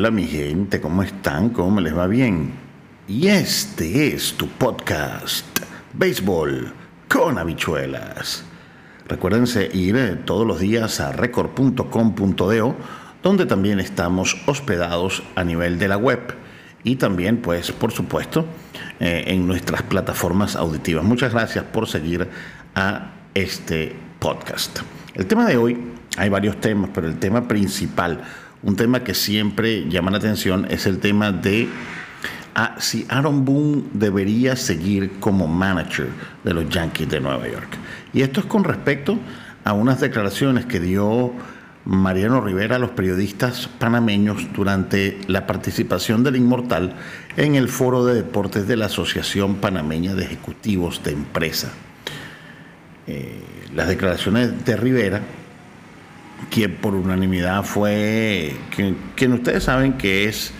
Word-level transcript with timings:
Hola 0.00 0.12
mi 0.12 0.26
gente, 0.26 0.80
¿cómo 0.80 1.02
están? 1.02 1.50
¿Cómo 1.50 1.78
les 1.82 1.94
va 1.94 2.06
bien? 2.06 2.52
Y 3.06 3.26
este 3.26 4.14
es 4.14 4.32
tu 4.32 4.48
podcast, 4.48 5.44
Béisbol 5.92 6.72
con 7.06 7.36
habichuelas. 7.36 8.42
Recuérdense 9.06 9.68
ir 9.74 9.96
eh, 9.96 10.16
todos 10.24 10.46
los 10.46 10.58
días 10.58 11.00
a 11.00 11.12
record.com.do, 11.12 12.76
donde 13.22 13.44
también 13.44 13.78
estamos 13.78 14.38
hospedados 14.46 15.22
a 15.34 15.44
nivel 15.44 15.78
de 15.78 15.88
la 15.88 15.98
web 15.98 16.34
y 16.82 16.96
también, 16.96 17.42
pues, 17.42 17.70
por 17.70 17.92
supuesto, 17.92 18.46
eh, 19.00 19.24
en 19.26 19.46
nuestras 19.46 19.82
plataformas 19.82 20.56
auditivas. 20.56 21.04
Muchas 21.04 21.34
gracias 21.34 21.66
por 21.66 21.86
seguir 21.86 22.26
a 22.74 23.10
este 23.34 23.94
podcast. 24.18 24.78
El 25.12 25.26
tema 25.26 25.44
de 25.44 25.58
hoy, 25.58 25.78
hay 26.16 26.30
varios 26.30 26.58
temas, 26.58 26.88
pero 26.94 27.06
el 27.06 27.18
tema 27.18 27.46
principal 27.46 28.22
un 28.62 28.76
tema 28.76 29.02
que 29.02 29.14
siempre 29.14 29.88
llama 29.88 30.10
la 30.10 30.18
atención 30.18 30.66
es 30.70 30.86
el 30.86 30.98
tema 30.98 31.32
de 31.32 31.68
ah, 32.54 32.76
si 32.78 33.06
Aaron 33.08 33.44
Boone 33.44 33.84
debería 33.92 34.56
seguir 34.56 35.18
como 35.18 35.46
manager 35.46 36.08
de 36.44 36.54
los 36.54 36.68
Yankees 36.68 37.08
de 37.08 37.20
Nueva 37.20 37.48
York. 37.48 37.68
Y 38.12 38.22
esto 38.22 38.40
es 38.40 38.46
con 38.46 38.64
respecto 38.64 39.18
a 39.64 39.72
unas 39.72 40.00
declaraciones 40.00 40.66
que 40.66 40.80
dio 40.80 41.32
Mariano 41.84 42.42
Rivera 42.42 42.76
a 42.76 42.78
los 42.78 42.90
periodistas 42.90 43.68
panameños 43.78 44.48
durante 44.54 45.18
la 45.26 45.46
participación 45.46 46.22
del 46.22 46.36
Inmortal 46.36 46.94
en 47.36 47.54
el 47.54 47.68
foro 47.68 48.04
de 48.04 48.14
deportes 48.14 48.68
de 48.68 48.76
la 48.76 48.86
Asociación 48.86 49.56
Panameña 49.56 50.14
de 50.14 50.24
Ejecutivos 50.24 51.02
de 51.02 51.12
Empresa. 51.12 51.72
Eh, 53.06 53.42
las 53.74 53.88
declaraciones 53.88 54.64
de 54.64 54.76
Rivera 54.76 55.22
quien 56.50 56.76
por 56.76 56.94
unanimidad 56.94 57.64
fue, 57.64 58.56
quien, 58.74 59.32
ustedes 59.32 59.64
saben 59.64 59.94
que 59.94 60.24
es 60.24 60.52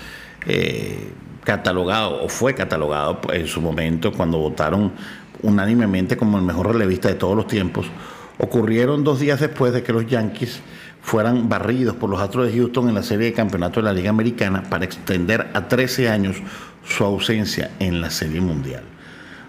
eh, 0.47 1.12
catalogado 1.45 2.22
o 2.22 2.28
fue 2.28 2.55
catalogado 2.55 3.20
en 3.33 3.47
su 3.47 3.61
momento 3.61 4.12
cuando 4.12 4.39
votaron 4.39 4.92
unánimemente 5.42 6.17
como 6.17 6.39
el 6.39 6.45
mejor 6.45 6.72
relevista 6.72 7.09
de 7.09 7.14
todos 7.14 7.37
los 7.37 7.47
tiempos, 7.47 7.87
ocurrieron 8.39 9.05
dos 9.05 9.20
días 9.20 9.41
después 9.41 9.72
de 9.72 9.83
que 9.83 9.92
los 9.92 10.06
Yankees 10.06 10.61
fueran 11.03 11.48
barridos 11.48 11.97
por 11.97 12.11
los 12.11 12.20
Astros 12.20 12.47
de 12.47 12.59
Houston 12.59 12.89
en 12.89 12.94
la 12.94 13.03
serie 13.03 13.27
de 13.27 13.33
campeonato 13.33 13.81
de 13.81 13.84
la 13.84 13.92
Liga 13.92 14.11
Americana 14.11 14.62
para 14.69 14.84
extender 14.84 15.50
a 15.55 15.69
13 15.69 16.11
años 16.11 16.37
su 16.84 17.05
ausencia 17.05 17.70
en 17.78 18.00
la 18.00 18.11
serie 18.11 18.41
mundial. 18.41 18.83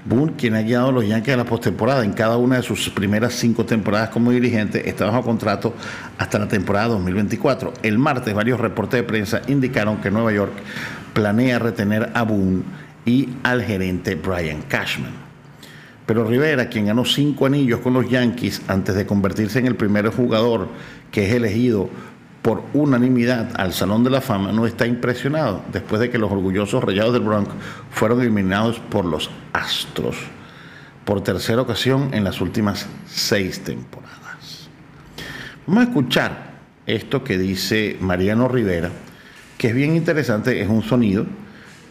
Boone, 0.03 0.33
quien 0.35 0.55
ha 0.55 0.61
guiado 0.61 0.89
a 0.89 0.91
los 0.91 1.07
Yankees 1.07 1.35
a 1.35 1.38
la 1.38 1.45
postemporada 1.45 2.03
en 2.03 2.13
cada 2.13 2.38
una 2.38 2.57
de 2.57 2.63
sus 2.63 2.89
primeras 2.89 3.33
cinco 3.33 3.66
temporadas 3.66 4.09
como 4.09 4.31
dirigente, 4.31 4.89
está 4.89 5.05
bajo 5.05 5.21
contrato 5.21 5.75
hasta 6.17 6.39
la 6.39 6.47
temporada 6.47 6.88
2024. 6.88 7.73
El 7.83 7.99
martes, 7.99 8.33
varios 8.33 8.59
reportes 8.59 8.99
de 8.99 9.03
prensa 9.03 9.41
indicaron 9.47 9.97
que 9.97 10.09
Nueva 10.09 10.31
York 10.31 10.53
planea 11.13 11.59
retener 11.59 12.09
a 12.16 12.23
Boone 12.23 12.63
y 13.06 13.29
al 13.44 13.63
gerente 13.63 14.16
Brian 14.16 14.63
Cashman. 14.63 15.31
Pero 16.07 16.25
Rivera, 16.25 16.68
quien 16.68 16.88
ganó 16.88 17.06
cinco 17.06 17.45
anillos 17.45 17.79
con 17.79 17.94
los 17.94 18.09
Yankees 18.09 18.63
antes 18.68 18.95
de 18.95 19.06
convertirse 19.06 19.59
en 19.59 19.68
el 19.68 19.75
primer 19.75 20.09
jugador 20.09 20.68
que 21.12 21.28
es 21.28 21.33
elegido 21.33 21.89
por 22.41 22.63
unanimidad 22.74 23.52
al 23.56 23.74
Salón 23.74 24.03
de 24.03 24.09
la 24.09 24.22
Fama 24.22 24.52
no 24.52 24.66
está 24.66 24.88
impresionado 24.88 25.63
después 25.72 26.02
de 26.02 26.09
que 26.09 26.18
los 26.18 26.31
orgullosos 26.31 26.84
Rayados 26.84 27.13
del 27.13 27.24
Bronx 27.24 27.52
fueron 27.91 28.22
eliminados 28.22 28.79
por 28.79 29.06
los 29.06 29.29
Astros 29.53 30.18
por 31.06 31.22
tercera 31.24 31.62
ocasión 31.62 32.13
en 32.13 32.24
las 32.24 32.41
últimas 32.41 32.88
seis 33.06 33.63
temporadas. 33.63 34.69
Vamos 35.68 35.85
a 35.85 35.88
escuchar 35.88 36.51
esto 36.85 37.24
que 37.24 37.38
dice 37.38 37.97
Mariano 38.00 38.47
Rivera, 38.47 38.90
que 39.57 39.69
es 39.69 39.75
bien 39.75 39.96
interesante, 39.96 40.62
es 40.62 40.68
un 40.68 40.84
sonido 40.84 41.25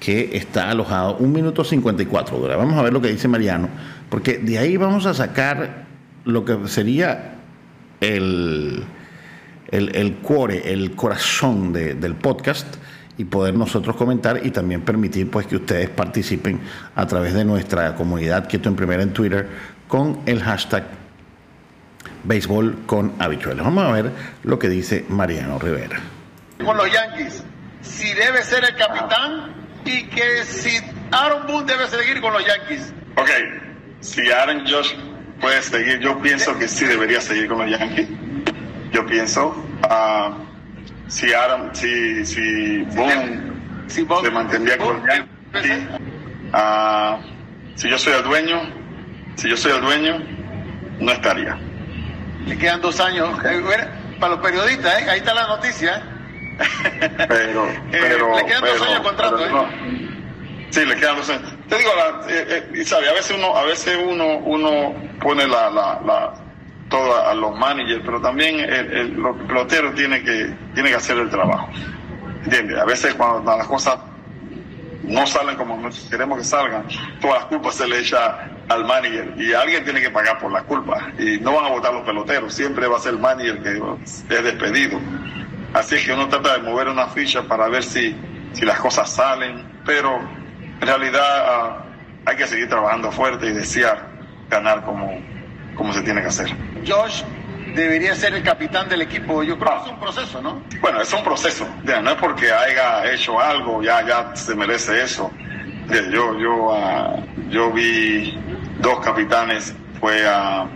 que 0.00 0.36
está 0.36 0.70
alojado 0.70 1.16
un 1.18 1.32
minuto 1.32 1.62
54 1.62 2.38
dura. 2.38 2.56
Vamos 2.56 2.78
a 2.78 2.82
ver 2.82 2.92
lo 2.92 3.00
que 3.00 3.08
dice 3.08 3.28
Mariano, 3.28 3.68
porque 4.08 4.38
de 4.38 4.58
ahí 4.58 4.76
vamos 4.76 5.06
a 5.06 5.14
sacar 5.14 5.84
lo 6.24 6.44
que 6.44 6.56
sería 6.66 7.34
el 8.00 8.84
el, 9.70 9.94
el 9.94 10.18
core, 10.18 10.72
el 10.72 10.94
corazón 10.94 11.72
del 11.72 12.14
podcast 12.14 12.66
y 13.18 13.24
poder 13.24 13.54
nosotros 13.54 13.96
comentar 13.96 14.40
y 14.44 14.50
también 14.50 14.82
permitir 14.82 15.30
pues 15.30 15.46
que 15.46 15.56
ustedes 15.56 15.90
participen 15.90 16.60
a 16.96 17.06
través 17.06 17.34
de 17.34 17.44
nuestra 17.44 17.94
comunidad 17.94 18.48
Quieto 18.48 18.68
en 18.68 18.76
Primera 18.76 19.02
en 19.02 19.12
Twitter 19.12 19.46
con 19.88 20.20
el 20.26 20.42
hashtag 20.42 20.84
béisbol 22.24 22.78
con 22.86 23.12
habichuelas. 23.18 23.64
Vamos 23.64 23.84
a 23.84 23.92
ver 23.92 24.10
lo 24.42 24.58
que 24.58 24.68
dice 24.68 25.04
Mariano 25.08 25.58
Rivera. 25.58 26.00
Con 26.64 26.76
los 26.76 26.90
Yankees, 26.90 27.44
si 27.82 28.12
debe 28.14 28.42
ser 28.42 28.64
el 28.64 28.74
capitán 28.76 29.54
y 29.84 30.04
que 30.04 30.44
si 30.44 30.78
Aaron 31.10 31.46
Boone 31.46 31.66
debe 31.66 31.88
seguir 31.88 32.20
con 32.20 32.32
los 32.32 32.44
Yankees. 32.46 32.92
Ok, 33.16 33.30
si 34.00 34.30
Aaron 34.30 34.66
Josh 34.66 34.94
puede 35.40 35.60
seguir, 35.62 35.98
yo 36.00 36.20
pienso 36.20 36.58
que 36.58 36.68
sí 36.68 36.86
debería 36.86 37.20
seguir 37.20 37.48
con 37.48 37.58
los 37.58 37.78
Yankees 37.78 38.08
yo 38.92 39.06
pienso. 39.06 39.48
Uh, 39.88 40.34
si 41.08 41.32
Adam, 41.32 41.70
si, 41.74 42.24
si 42.24 42.82
Boone 42.94 43.50
si 43.88 44.06
se 44.06 44.30
mantendría 44.30 44.78
con 44.78 45.02
Yankee, 45.04 45.88
uh, 46.54 47.18
si 47.74 47.90
yo 47.90 47.98
soy 47.98 48.12
el 48.12 48.22
dueño, 48.22 48.60
si 49.34 49.48
yo 49.48 49.56
soy 49.56 49.72
el 49.72 49.80
dueño, 49.80 50.18
no 51.00 51.12
estaría. 51.12 51.58
Le 52.46 52.56
quedan 52.56 52.80
dos 52.80 53.00
años. 53.00 53.38
Eh, 53.44 53.62
para 54.20 54.34
los 54.34 54.44
periodistas, 54.44 55.02
¿eh? 55.02 55.10
ahí 55.10 55.18
está 55.18 55.34
la 55.34 55.46
noticia. 55.48 56.02
pero, 57.28 57.68
pero, 57.90 58.36
le 58.36 58.44
quedan 58.44 58.62
dos 58.62 58.82
años 58.82 58.94
de 58.94 59.02
contrato. 59.02 59.46
¿eh? 59.46 59.50
Sí, 60.70 60.84
le 60.84 60.94
quedan 60.96 61.16
dos 61.16 61.30
años. 61.30 61.52
Te 61.68 61.78
digo, 61.78 61.90
la, 61.96 62.26
eh, 62.28 62.84
sabe, 62.84 63.08
a 63.08 63.12
veces 63.14 63.36
uno, 63.36 63.56
a 63.56 63.64
veces 63.64 63.98
uno, 64.04 64.38
uno 64.38 64.94
pone 65.20 65.46
la, 65.48 65.70
la, 65.70 66.00
la 66.04 66.34
todo 66.90 67.26
a 67.26 67.34
los 67.34 67.56
managers, 67.56 68.02
pero 68.04 68.20
también 68.20 68.60
el, 68.60 68.92
el, 68.92 69.14
los 69.14 69.36
peloteros 69.46 69.94
tienen 69.94 70.22
que, 70.24 70.54
tiene 70.74 70.90
que 70.90 70.96
hacer 70.96 71.16
el 71.16 71.30
trabajo. 71.30 71.68
¿Entiendes? 72.44 72.78
A 72.78 72.84
veces 72.84 73.14
cuando 73.14 73.56
las 73.56 73.66
cosas 73.66 73.98
no 75.04 75.26
salen 75.26 75.56
como 75.56 75.88
queremos 76.10 76.38
que 76.38 76.44
salgan, 76.44 76.84
todas 77.20 77.38
las 77.38 77.44
culpas 77.46 77.76
se 77.76 77.88
le 77.88 78.00
echa 78.00 78.50
al 78.68 78.84
manager 78.84 79.34
y 79.36 79.52
alguien 79.52 79.84
tiene 79.84 80.00
que 80.00 80.10
pagar 80.10 80.38
por 80.38 80.52
las 80.52 80.64
culpas. 80.64 81.02
Y 81.18 81.38
no 81.38 81.54
van 81.54 81.66
a 81.66 81.68
votar 81.68 81.94
los 81.94 82.02
peloteros, 82.02 82.52
siempre 82.52 82.86
va 82.86 82.96
a 82.96 83.00
ser 83.00 83.14
el 83.14 83.20
manager 83.20 83.62
que 83.62 83.82
es 84.34 84.44
despedido. 84.44 85.00
Así 85.72 85.94
es 85.94 86.04
que 86.04 86.12
uno 86.12 86.28
trata 86.28 86.58
de 86.58 86.62
mover 86.62 86.88
una 86.88 87.06
ficha 87.06 87.42
para 87.42 87.68
ver 87.68 87.84
si, 87.84 88.16
si 88.52 88.64
las 88.64 88.80
cosas 88.80 89.08
salen, 89.10 89.64
pero 89.86 90.18
en 90.80 90.86
realidad 90.86 91.78
uh, 91.78 92.28
hay 92.28 92.36
que 92.36 92.46
seguir 92.46 92.68
trabajando 92.68 93.12
fuerte 93.12 93.46
y 93.46 93.52
desear 93.52 94.10
ganar 94.48 94.84
como, 94.84 95.20
como 95.74 95.92
se 95.92 96.02
tiene 96.02 96.20
que 96.20 96.28
hacer. 96.28 96.48
Josh 96.86 97.22
debería 97.74 98.14
ser 98.14 98.34
el 98.34 98.42
capitán 98.42 98.88
del 98.88 99.02
equipo. 99.02 99.42
Yo 99.42 99.58
creo 99.58 99.78
que 99.78 99.86
es 99.86 99.92
un 99.92 100.00
proceso, 100.00 100.42
¿no? 100.42 100.62
Bueno, 100.80 101.00
es 101.00 101.12
un 101.12 101.22
proceso. 101.22 101.66
no 101.84 102.10
es 102.10 102.16
porque 102.16 102.50
haya 102.52 103.12
hecho 103.12 103.40
algo, 103.40 103.82
ya, 103.82 104.06
ya 104.06 104.34
se 104.34 104.54
merece 104.54 105.02
eso. 105.02 105.30
Yo, 106.12 106.38
yo, 106.38 106.70
uh, 106.70 107.50
yo 107.50 107.72
vi 107.72 108.38
dos 108.78 109.00
capitanes, 109.00 109.74
fue 109.98 110.24
a, 110.26 110.68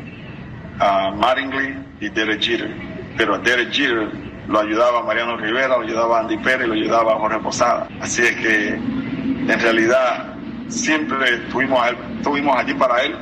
a 0.80 1.10
Mattingly 1.12 1.78
y 2.00 2.08
Derek 2.08 2.40
Jeter. 2.40 2.74
Pero 3.16 3.36
a 3.36 3.38
Derek 3.38 3.72
Jeter 3.72 4.08
lo 4.48 4.60
ayudaba 4.60 5.02
Mariano 5.04 5.36
Rivera, 5.36 5.68
lo 5.68 5.82
ayudaba 5.82 6.20
Andy 6.20 6.36
Pérez, 6.38 6.66
lo 6.66 6.74
ayudaba 6.74 7.18
Jorge 7.18 7.38
Posada. 7.38 7.88
Así 8.00 8.22
es 8.22 8.34
que 8.36 8.68
en 8.70 9.60
realidad 9.60 10.34
siempre 10.68 11.34
estuvimos, 11.34 11.80
estuvimos 12.18 12.56
allí 12.56 12.74
para 12.74 13.02
él 13.02 13.16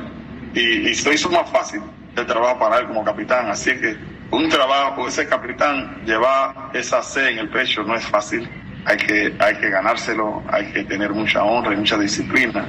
y, 0.54 0.88
y 0.88 0.94
se 0.94 1.14
hizo 1.14 1.30
más 1.30 1.50
fácil 1.50 1.82
el 2.16 2.26
trabajo 2.26 2.58
para 2.58 2.78
él 2.78 2.88
como 2.88 3.04
capitán. 3.04 3.48
Así 3.50 3.72
que 3.78 3.96
un 4.30 4.48
trabajo, 4.48 5.08
ese 5.08 5.26
capitán, 5.26 6.02
llevar 6.04 6.70
esa 6.72 7.02
C 7.02 7.30
en 7.30 7.38
el 7.38 7.50
pecho 7.50 7.82
no 7.82 7.94
es 7.94 8.04
fácil. 8.06 8.48
Hay 8.84 8.96
que, 8.96 9.34
hay 9.38 9.56
que 9.56 9.70
ganárselo, 9.70 10.42
hay 10.48 10.72
que 10.72 10.84
tener 10.84 11.12
mucha 11.12 11.44
honra 11.44 11.74
y 11.74 11.76
mucha 11.76 11.96
disciplina 11.96 12.66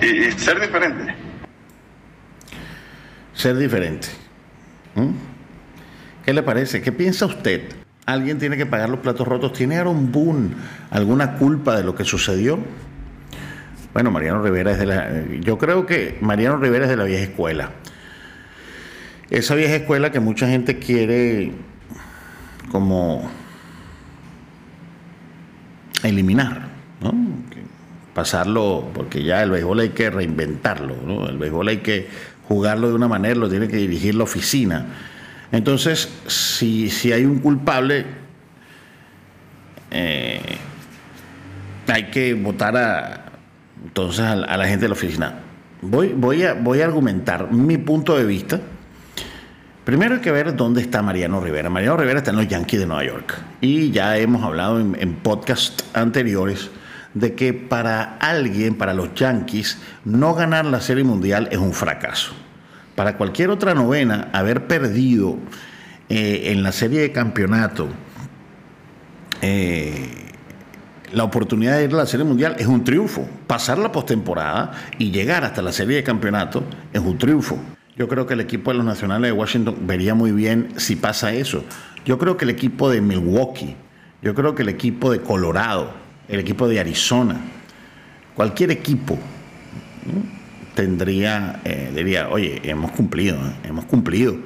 y, 0.00 0.30
ser 0.32 0.60
diferente. 0.60 1.14
Ser 3.34 3.56
diferente. 3.56 4.08
¿Mm? 4.94 5.10
¿Qué 6.24 6.32
le 6.32 6.42
parece? 6.42 6.80
¿Qué 6.80 6.92
piensa 6.92 7.26
usted? 7.26 7.62
¿Alguien 8.06 8.38
tiene 8.38 8.56
que 8.56 8.66
pagar 8.66 8.88
los 8.88 9.00
platos 9.00 9.26
rotos? 9.26 9.52
¿Tiene 9.52 9.76
Aaron 9.76 10.10
Boone 10.10 10.54
alguna 10.90 11.36
culpa 11.36 11.76
de 11.76 11.84
lo 11.84 11.94
que 11.94 12.04
sucedió? 12.04 12.58
Bueno, 13.92 14.10
Mariano 14.10 14.42
Rivera 14.42 14.72
es 14.72 14.78
de 14.78 14.86
la... 14.86 15.24
Yo 15.40 15.58
creo 15.58 15.84
que 15.84 16.16
Mariano 16.20 16.58
Rivera 16.58 16.84
es 16.84 16.90
de 16.90 16.96
la 16.96 17.04
vieja 17.04 17.24
escuela. 17.24 17.70
Esa 19.30 19.54
vieja 19.54 19.76
escuela 19.76 20.10
que 20.12 20.20
mucha 20.20 20.48
gente 20.48 20.78
quiere 20.78 21.52
como 22.70 23.30
eliminar, 26.02 26.68
¿no? 27.00 27.12
pasarlo, 28.14 28.90
porque 28.92 29.22
ya 29.22 29.42
el 29.42 29.50
béisbol 29.50 29.80
hay 29.80 29.88
que 29.90 30.10
reinventarlo, 30.10 30.96
¿no? 31.06 31.28
el 31.28 31.38
béisbol 31.38 31.68
hay 31.68 31.78
que 31.78 32.08
jugarlo 32.48 32.88
de 32.88 32.94
una 32.94 33.08
manera, 33.08 33.36
lo 33.36 33.48
tiene 33.48 33.68
que 33.68 33.76
dirigir 33.76 34.14
la 34.14 34.24
oficina. 34.24 34.86
Entonces, 35.52 36.08
si, 36.26 36.90
si 36.90 37.12
hay 37.12 37.24
un 37.24 37.38
culpable, 37.38 38.04
eh, 39.90 40.40
hay 41.86 42.04
que 42.10 42.34
votar 42.34 42.76
a, 42.76 43.29
entonces 43.84 44.20
a, 44.20 44.36
la 44.36 44.66
gente 44.66 44.82
de 44.82 44.88
la 44.88 44.94
oficina. 44.94 45.40
Voy, 45.82 46.12
voy, 46.14 46.42
a, 46.44 46.54
voy 46.54 46.80
a 46.80 46.84
argumentar 46.84 47.52
mi 47.52 47.78
punto 47.78 48.16
de 48.16 48.24
vista. 48.24 48.60
Primero 49.84 50.16
hay 50.16 50.20
que 50.20 50.30
ver 50.30 50.54
dónde 50.54 50.82
está 50.82 51.02
Mariano 51.02 51.40
Rivera. 51.40 51.70
Mariano 51.70 51.96
Rivera 51.96 52.18
está 52.18 52.30
en 52.30 52.36
los 52.36 52.48
Yankees 52.48 52.80
de 52.80 52.86
Nueva 52.86 53.04
York. 53.04 53.38
Y 53.60 53.90
ya 53.90 54.16
hemos 54.18 54.42
hablado 54.42 54.78
en, 54.78 54.96
en 55.00 55.14
podcasts 55.14 55.84
anteriores 55.94 56.70
de 57.14 57.34
que 57.34 57.52
para 57.52 58.16
alguien, 58.18 58.76
para 58.76 58.94
los 58.94 59.14
Yankees, 59.14 59.78
no 60.04 60.34
ganar 60.34 60.64
la 60.66 60.80
Serie 60.80 61.04
Mundial 61.04 61.48
es 61.50 61.58
un 61.58 61.72
fracaso. 61.72 62.32
Para 62.94 63.16
cualquier 63.16 63.50
otra 63.50 63.74
novena, 63.74 64.28
haber 64.32 64.66
perdido 64.66 65.38
eh, 66.08 66.52
en 66.52 66.62
la 66.62 66.72
serie 66.72 67.00
de 67.00 67.12
campeonato 67.12 67.88
eh, 69.42 70.29
la 71.12 71.24
oportunidad 71.24 71.76
de 71.78 71.84
ir 71.84 71.94
a 71.94 71.98
la 71.98 72.06
Serie 72.06 72.24
Mundial 72.24 72.56
es 72.58 72.66
un 72.66 72.84
triunfo. 72.84 73.28
Pasar 73.46 73.78
la 73.78 73.92
postemporada 73.92 74.72
y 74.98 75.10
llegar 75.10 75.44
hasta 75.44 75.62
la 75.62 75.72
Serie 75.72 75.96
de 75.96 76.02
Campeonato 76.02 76.62
es 76.92 77.00
un 77.00 77.18
triunfo. 77.18 77.58
Yo 77.96 78.08
creo 78.08 78.26
que 78.26 78.34
el 78.34 78.40
equipo 78.40 78.70
de 78.70 78.78
los 78.78 78.86
Nacionales 78.86 79.30
de 79.30 79.32
Washington 79.32 79.76
vería 79.82 80.14
muy 80.14 80.32
bien 80.32 80.68
si 80.76 80.96
pasa 80.96 81.32
eso. 81.32 81.64
Yo 82.04 82.18
creo 82.18 82.36
que 82.36 82.44
el 82.44 82.50
equipo 82.50 82.90
de 82.90 83.00
Milwaukee, 83.00 83.76
yo 84.22 84.34
creo 84.34 84.54
que 84.54 84.62
el 84.62 84.68
equipo 84.68 85.10
de 85.12 85.20
Colorado, 85.20 85.92
el 86.28 86.40
equipo 86.40 86.66
de 86.68 86.80
Arizona, 86.80 87.36
cualquier 88.34 88.70
equipo 88.70 89.18
tendría, 90.74 91.60
eh, 91.64 91.92
diría, 91.94 92.28
oye, 92.30 92.60
hemos 92.64 92.92
cumplido, 92.92 93.36
¿eh? 93.36 93.52
hemos 93.64 93.84
cumplido, 93.84 94.36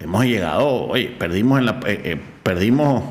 hemos 0.00 0.24
llegado, 0.24 0.86
oye, 0.86 1.14
perdimos 1.18 1.58
en 1.58 1.66
la, 1.66 1.80
eh, 1.86 2.18
perdimos, 2.42 3.04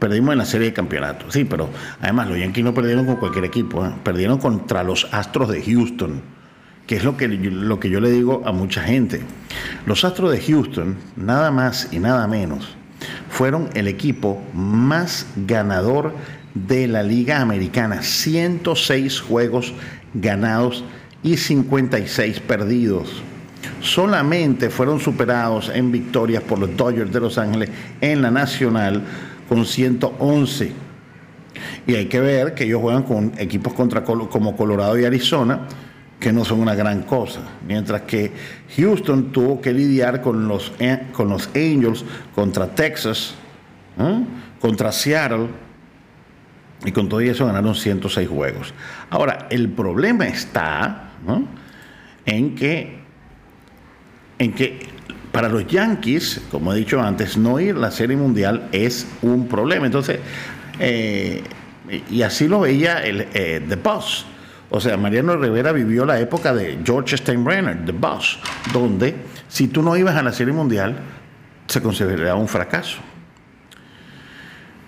perdimos 0.00 0.32
en 0.32 0.38
la 0.38 0.44
serie 0.44 0.68
de 0.68 0.72
campeonatos, 0.72 1.32
sí, 1.32 1.44
pero 1.44 1.68
además 2.00 2.28
los 2.28 2.38
Yankees 2.38 2.64
no 2.64 2.74
perdieron 2.74 3.06
con 3.06 3.16
cualquier 3.16 3.44
equipo, 3.44 3.88
perdieron 4.02 4.38
contra 4.38 4.82
los 4.82 5.06
Astros 5.12 5.50
de 5.50 5.62
Houston, 5.62 6.22
que 6.86 6.96
es 6.96 7.04
lo 7.04 7.16
que, 7.16 7.28
lo 7.28 7.78
que 7.78 7.90
yo 7.90 8.00
le 8.00 8.10
digo 8.10 8.42
a 8.44 8.50
mucha 8.50 8.82
gente. 8.82 9.20
Los 9.86 10.04
Astros 10.04 10.32
de 10.32 10.40
Houston, 10.40 10.96
nada 11.16 11.50
más 11.52 11.88
y 11.92 12.00
nada 12.00 12.26
menos, 12.26 12.74
fueron 13.28 13.68
el 13.74 13.86
equipo 13.86 14.42
más 14.54 15.26
ganador 15.46 16.14
de 16.54 16.88
la 16.88 17.02
Liga 17.02 17.40
Americana. 17.40 18.02
106 18.02 19.20
juegos 19.20 19.72
ganados 20.14 20.84
y 21.22 21.36
56 21.36 22.40
perdidos. 22.40 23.22
Solamente 23.82 24.70
fueron 24.70 25.00
superados 25.00 25.70
en 25.72 25.92
victorias 25.92 26.42
por 26.42 26.58
los 26.58 26.76
Dodgers 26.76 27.12
de 27.12 27.20
Los 27.20 27.38
Ángeles 27.38 27.70
en 28.00 28.22
la 28.22 28.30
Nacional 28.30 29.02
con 29.50 29.66
111. 29.66 30.72
Y 31.84 31.94
hay 31.96 32.06
que 32.06 32.20
ver 32.20 32.54
que 32.54 32.62
ellos 32.62 32.80
juegan 32.80 33.02
con 33.02 33.32
equipos 33.36 33.72
contra, 33.74 34.04
como 34.04 34.56
Colorado 34.56 34.96
y 34.96 35.04
Arizona, 35.04 35.66
que 36.20 36.32
no 36.32 36.44
son 36.44 36.60
una 36.60 36.76
gran 36.76 37.02
cosa. 37.02 37.40
Mientras 37.66 38.02
que 38.02 38.30
Houston 38.76 39.32
tuvo 39.32 39.60
que 39.60 39.72
lidiar 39.72 40.22
con 40.22 40.46
los, 40.46 40.72
eh, 40.78 41.08
con 41.12 41.28
los 41.28 41.48
Angels 41.56 42.04
contra 42.32 42.68
Texas, 42.68 43.34
¿eh? 43.98 44.24
contra 44.60 44.92
Seattle 44.92 45.48
y 46.84 46.92
con 46.92 47.08
todo 47.08 47.18
eso 47.18 47.44
ganaron 47.44 47.74
106 47.74 48.28
juegos. 48.28 48.72
Ahora, 49.10 49.48
el 49.50 49.68
problema 49.70 50.28
está 50.28 51.10
en, 52.24 52.54
que, 52.54 53.00
en 54.38 54.52
que 54.52 54.78
para 55.32 55.48
los 55.48 55.66
Yankees, 55.66 56.42
como 56.50 56.72
he 56.72 56.76
dicho 56.76 57.00
antes, 57.00 57.36
no 57.36 57.60
ir 57.60 57.76
a 57.76 57.78
la 57.78 57.90
Serie 57.90 58.16
Mundial 58.16 58.68
es 58.72 59.06
un 59.22 59.46
problema. 59.48 59.86
Entonces, 59.86 60.18
eh, 60.78 61.42
y 62.10 62.22
así 62.22 62.48
lo 62.48 62.60
veía 62.60 63.04
el, 63.04 63.28
eh, 63.34 63.64
The 63.68 63.76
Boss. 63.76 64.26
O 64.70 64.80
sea, 64.80 64.96
Mariano 64.96 65.36
Rivera 65.36 65.72
vivió 65.72 66.04
la 66.04 66.20
época 66.20 66.54
de 66.54 66.78
George 66.84 67.16
Steinbrenner, 67.16 67.84
The 67.84 67.92
Boss, 67.92 68.38
donde 68.72 69.14
si 69.48 69.68
tú 69.68 69.82
no 69.82 69.96
ibas 69.96 70.16
a 70.16 70.22
la 70.22 70.32
Serie 70.32 70.52
Mundial, 70.52 70.96
se 71.66 71.80
consideraba 71.82 72.36
un 72.36 72.48
fracaso 72.48 72.98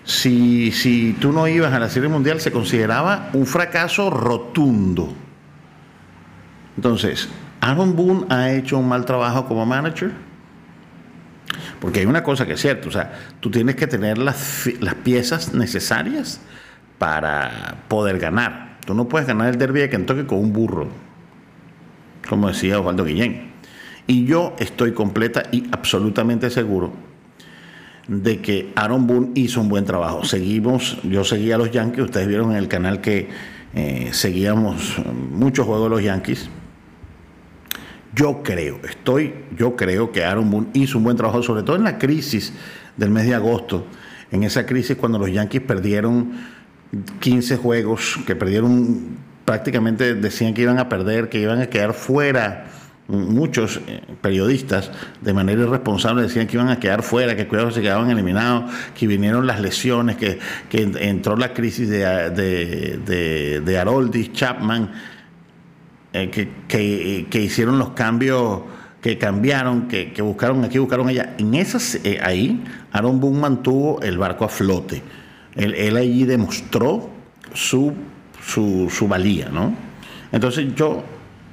si, 0.03 0.71
si 0.71 1.15
tú 1.19 1.31
no 1.31 1.47
ibas 1.47 1.73
a 1.73 1.79
la 1.79 1.89
Serie 1.89 2.09
Mundial, 2.09 2.41
se 2.41 2.51
consideraba 2.51 3.29
un 3.33 3.45
fracaso 3.45 4.09
rotundo. 4.09 5.13
Entonces, 6.75 7.29
¿Aaron 7.61 7.95
Boone 7.95 8.25
ha 8.29 8.51
hecho 8.51 8.77
un 8.77 8.87
mal 8.87 9.05
trabajo 9.05 9.45
como 9.45 9.65
manager? 9.65 10.11
Porque 11.83 11.99
hay 11.99 12.05
una 12.05 12.23
cosa 12.23 12.45
que 12.45 12.53
es 12.53 12.61
cierta, 12.61 12.87
o 12.87 12.91
sea, 12.91 13.11
tú 13.41 13.51
tienes 13.51 13.75
que 13.75 13.87
tener 13.87 14.17
las, 14.17 14.69
las 14.79 14.95
piezas 14.95 15.53
necesarias 15.53 16.39
para 16.97 17.83
poder 17.89 18.19
ganar. 18.19 18.77
Tú 18.85 18.93
no 18.93 19.09
puedes 19.09 19.27
ganar 19.27 19.49
el 19.49 19.57
derby 19.57 19.81
de 19.81 19.89
Kentucky 19.89 20.23
con 20.23 20.37
un 20.37 20.53
burro, 20.53 20.87
como 22.29 22.47
decía 22.47 22.79
Osvaldo 22.79 23.03
Guillén. 23.03 23.51
Y 24.07 24.23
yo 24.23 24.55
estoy 24.59 24.93
completa 24.93 25.43
y 25.51 25.65
absolutamente 25.73 26.49
seguro 26.49 26.93
de 28.07 28.39
que 28.39 28.71
Aaron 28.77 29.05
Boone 29.05 29.31
hizo 29.35 29.59
un 29.59 29.67
buen 29.67 29.83
trabajo. 29.83 30.23
Seguimos, 30.23 30.99
yo 31.03 31.25
seguía 31.25 31.55
a 31.55 31.57
los 31.57 31.71
Yankees, 31.71 32.05
ustedes 32.05 32.29
vieron 32.29 32.51
en 32.51 32.59
el 32.59 32.69
canal 32.69 33.01
que 33.01 33.27
eh, 33.75 34.07
seguíamos 34.13 35.01
muchos 35.33 35.65
juegos 35.65 35.89
de 35.89 35.95
los 35.97 36.01
Yankees. 36.01 36.49
Yo 38.15 38.43
creo, 38.43 38.79
estoy, 38.87 39.33
yo 39.57 39.75
creo 39.75 40.11
que 40.11 40.23
Aaron 40.23 40.49
Boone 40.49 40.67
hizo 40.73 40.97
un 40.97 41.03
buen 41.03 41.17
trabajo, 41.17 41.41
sobre 41.41 41.63
todo 41.63 41.75
en 41.75 41.83
la 41.83 41.97
crisis 41.97 42.53
del 42.95 43.09
mes 43.09 43.25
de 43.25 43.33
agosto, 43.33 43.87
en 44.31 44.43
esa 44.43 44.65
crisis 44.65 44.97
cuando 44.97 45.17
los 45.17 45.31
Yankees 45.31 45.61
perdieron 45.61 46.31
15 47.19 47.57
juegos, 47.57 48.19
que 48.27 48.35
perdieron 48.35 49.17
prácticamente 49.45 50.13
decían 50.15 50.53
que 50.53 50.61
iban 50.61 50.79
a 50.79 50.89
perder, 50.89 51.29
que 51.29 51.39
iban 51.39 51.59
a 51.59 51.67
quedar 51.67 51.93
fuera 51.93 52.67
muchos 53.07 53.81
eh, 53.87 54.01
periodistas 54.21 54.91
de 55.21 55.33
manera 55.33 55.63
irresponsable 55.63 56.21
decían 56.23 56.47
que 56.47 56.55
iban 56.55 56.69
a 56.69 56.79
quedar 56.79 57.03
fuera, 57.03 57.35
que 57.35 57.47
cuidado 57.47 57.71
se 57.71 57.81
quedaban 57.81 58.09
eliminados, 58.09 58.71
que 58.97 59.07
vinieron 59.07 59.45
las 59.45 59.59
lesiones, 59.59 60.17
que, 60.17 60.39
entró 60.71 61.35
la 61.35 61.53
crisis 61.53 61.89
de, 61.89 61.99
de, 62.29 63.61
de, 63.61 63.77
Haroldis, 63.77 64.31
Chapman, 64.31 64.91
eh, 66.13 66.29
que, 67.29 67.41
hicieron 67.41 67.79
los 67.79 67.89
cambios, 67.89 68.61
que 69.01 69.17
cambiaron, 69.17 69.87
que, 69.87 70.21
buscaron 70.21 70.63
aquí, 70.63 70.77
buscaron 70.77 71.07
allá. 71.07 71.35
En 71.37 71.53
esas, 71.55 71.95
eh, 72.03 72.19
ahí, 72.21 72.63
Aaron 72.91 73.19
Boone 73.19 73.39
mantuvo 73.39 74.01
el 74.01 74.17
barco 74.17 74.45
a 74.45 74.49
flote. 74.49 75.01
Él, 75.55 75.73
él 75.75 75.97
allí 75.97 76.25
demostró 76.25 77.09
su, 77.53 77.93
su, 78.45 78.89
su 78.89 79.07
valía, 79.07 79.49
¿no? 79.49 79.75
Entonces 80.31 80.73
yo 80.75 81.03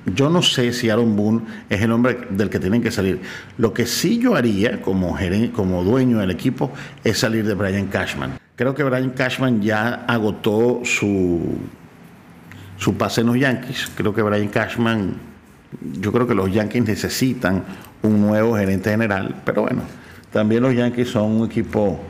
yo 0.06 0.30
no 0.30 0.42
sé 0.42 0.72
si 0.72 0.88
Aaron 0.88 1.14
Boone 1.14 1.42
es 1.68 1.80
el 1.82 1.92
hombre 1.92 2.18
del 2.30 2.48
que 2.48 2.58
tienen 2.58 2.82
que 2.82 2.90
salir. 2.90 3.20
Lo 3.58 3.72
que 3.72 3.86
sí 3.86 4.18
yo 4.18 4.34
haría 4.34 4.80
como, 4.80 5.16
como 5.52 5.84
dueño 5.84 6.18
del 6.18 6.30
equipo 6.30 6.72
es 7.04 7.18
salir 7.18 7.46
de 7.46 7.54
Brian 7.54 7.86
Cashman. 7.86 8.38
Creo 8.56 8.74
que 8.74 8.82
Brian 8.82 9.10
Cashman 9.10 9.60
ya 9.60 10.04
agotó 10.06 10.80
su, 10.84 11.58
su 12.80 12.96
pase 12.96 13.20
en 13.20 13.28
los 13.28 13.38
Yankees. 13.38 13.90
Creo 13.94 14.12
que 14.12 14.22
Brian 14.22 14.48
Cashman, 14.48 15.14
yo 16.00 16.10
creo 16.12 16.26
que 16.26 16.34
los 16.34 16.52
Yankees 16.52 16.84
necesitan 16.84 17.62
un 18.02 18.20
nuevo 18.20 18.56
gerente 18.56 18.90
general, 18.90 19.36
pero 19.44 19.62
bueno, 19.62 19.82
también 20.32 20.62
los 20.62 20.74
Yankees 20.74 21.10
son 21.10 21.40
un 21.40 21.46
equipo 21.46 22.00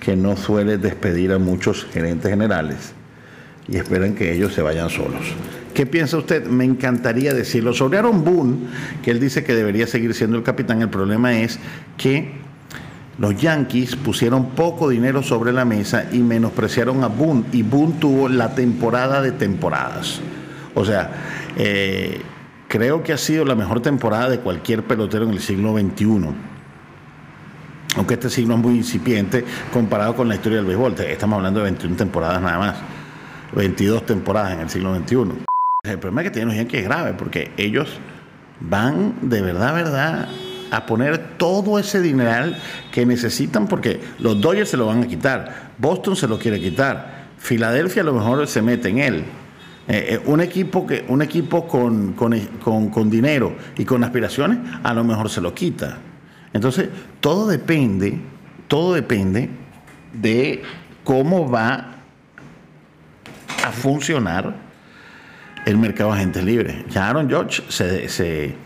que 0.00 0.16
no 0.16 0.36
suele 0.36 0.78
despedir 0.78 1.30
a 1.32 1.38
muchos 1.38 1.84
gerentes 1.84 2.30
generales 2.30 2.94
y 3.68 3.76
esperan 3.76 4.14
que 4.14 4.32
ellos 4.32 4.52
se 4.52 4.62
vayan 4.62 4.90
solos. 4.90 5.20
¿Qué 5.74 5.86
piensa 5.86 6.18
usted? 6.18 6.46
Me 6.46 6.64
encantaría 6.64 7.32
decirlo. 7.32 7.72
Sobre 7.72 7.98
Aaron 7.98 8.24
Boone, 8.24 8.56
que 9.02 9.10
él 9.10 9.20
dice 9.20 9.44
que 9.44 9.54
debería 9.54 9.86
seguir 9.86 10.12
siendo 10.14 10.36
el 10.36 10.42
capitán, 10.42 10.82
el 10.82 10.88
problema 10.88 11.38
es 11.38 11.58
que 11.96 12.32
los 13.18 13.36
Yankees 13.36 13.96
pusieron 13.96 14.50
poco 14.50 14.88
dinero 14.88 15.22
sobre 15.22 15.52
la 15.52 15.64
mesa 15.64 16.06
y 16.12 16.18
menospreciaron 16.18 17.04
a 17.04 17.08
Boone. 17.08 17.44
Y 17.52 17.62
Boone 17.62 17.94
tuvo 18.00 18.28
la 18.28 18.54
temporada 18.54 19.20
de 19.20 19.32
temporadas. 19.32 20.20
O 20.74 20.84
sea, 20.84 21.10
eh, 21.56 22.22
creo 22.68 23.02
que 23.02 23.12
ha 23.12 23.18
sido 23.18 23.44
la 23.44 23.54
mejor 23.54 23.80
temporada 23.80 24.30
de 24.30 24.40
cualquier 24.40 24.84
pelotero 24.84 25.24
en 25.24 25.32
el 25.32 25.40
siglo 25.40 25.74
XXI. 25.74 26.28
aunque 27.94 28.14
este 28.14 28.30
siglo 28.30 28.54
es 28.54 28.60
muy 28.60 28.76
incipiente 28.76 29.44
comparado 29.70 30.16
con 30.16 30.26
la 30.26 30.34
historia 30.34 30.56
del 30.58 30.66
béisbol. 30.66 30.94
Estamos 31.00 31.36
hablando 31.36 31.60
de 31.60 31.64
21 31.64 31.96
temporadas 31.96 32.40
nada 32.40 32.58
más, 32.58 32.76
22 33.54 34.06
temporadas 34.06 34.52
en 34.52 34.60
el 34.60 34.70
siglo 34.70 34.94
XXI. 34.96 35.44
El 35.84 35.98
problema 35.98 36.22
que 36.22 36.30
tienen 36.30 36.48
los 36.48 36.56
Yankees 36.56 36.80
es 36.80 36.86
grave 36.86 37.12
porque 37.12 37.50
ellos 37.58 37.98
van 38.60 39.16
de 39.20 39.42
verdad, 39.42 39.74
verdad, 39.74 40.28
a 40.72 40.86
poner 40.86 41.36
todo 41.36 41.78
ese 41.78 42.00
dineral 42.00 42.56
que 42.90 43.04
necesitan 43.04 43.68
porque 43.68 44.00
los 44.18 44.40
Dodgers 44.40 44.70
se 44.70 44.78
lo 44.78 44.86
van 44.86 45.02
a 45.02 45.06
quitar, 45.06 45.70
Boston 45.76 46.16
se 46.16 46.26
lo 46.26 46.38
quiere 46.38 46.58
quitar, 46.58 47.26
Filadelfia 47.36 48.00
a 48.00 48.06
lo 48.06 48.14
mejor 48.14 48.46
se 48.48 48.62
mete 48.62 48.88
en 48.88 48.98
él. 48.98 49.24
Eh, 49.86 50.14
eh, 50.14 50.22
un 50.24 50.40
equipo, 50.40 50.86
que, 50.86 51.04
un 51.08 51.20
equipo 51.20 51.68
con, 51.68 52.14
con, 52.14 53.10
dinero 53.10 53.54
y 53.76 53.84
con 53.84 54.02
aspiraciones 54.02 54.58
a 54.82 54.94
lo 54.94 55.04
mejor 55.04 55.28
se 55.28 55.42
lo 55.42 55.52
quita. 55.52 55.98
Entonces, 56.54 56.88
todo 57.20 57.46
depende, 57.46 58.18
todo 58.66 58.94
depende 58.94 59.50
de 60.14 60.62
cómo 61.04 61.50
va 61.50 61.96
a 63.62 63.72
funcionar 63.72 64.54
el 65.66 65.76
mercado 65.76 66.12
de 66.12 66.16
agentes 66.16 66.44
libres. 66.44 66.76
Ya 66.88 67.10
Aaron 67.10 67.28
George 67.28 67.62
se, 67.68 68.56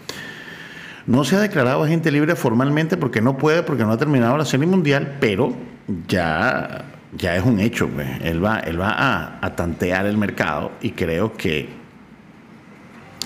no 1.07 1.25
se 1.25 1.37
ha 1.37 1.41
declarado 1.41 1.85
agente 1.85 2.11
libre 2.11 2.35
formalmente 2.37 2.97
porque 2.97 3.21
no 3.21 3.37
puede, 3.37 3.63
porque 3.63 3.85
no 3.85 3.93
ha 3.93 3.97
terminado 3.99 4.37
la 4.37 4.45
serie 4.45 4.67
mundial, 4.67 5.17
pero 5.21 5.55
ya, 6.09 6.85
ya 7.17 7.37
es 7.37 7.45
un 7.45 7.61
hecho. 7.61 7.89
Pues. 7.89 8.09
Él 8.23 8.45
va, 8.45 8.59
él 8.61 8.81
va 8.81 8.91
a, 8.91 9.39
a 9.41 9.57
tantear 9.57 10.07
el 10.07 10.17
mercado 10.17 10.73
y 10.81 10.91
creo 10.91 11.35
que 11.35 11.69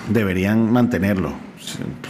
deberían 0.08 0.70
mantenerlo 0.70 1.49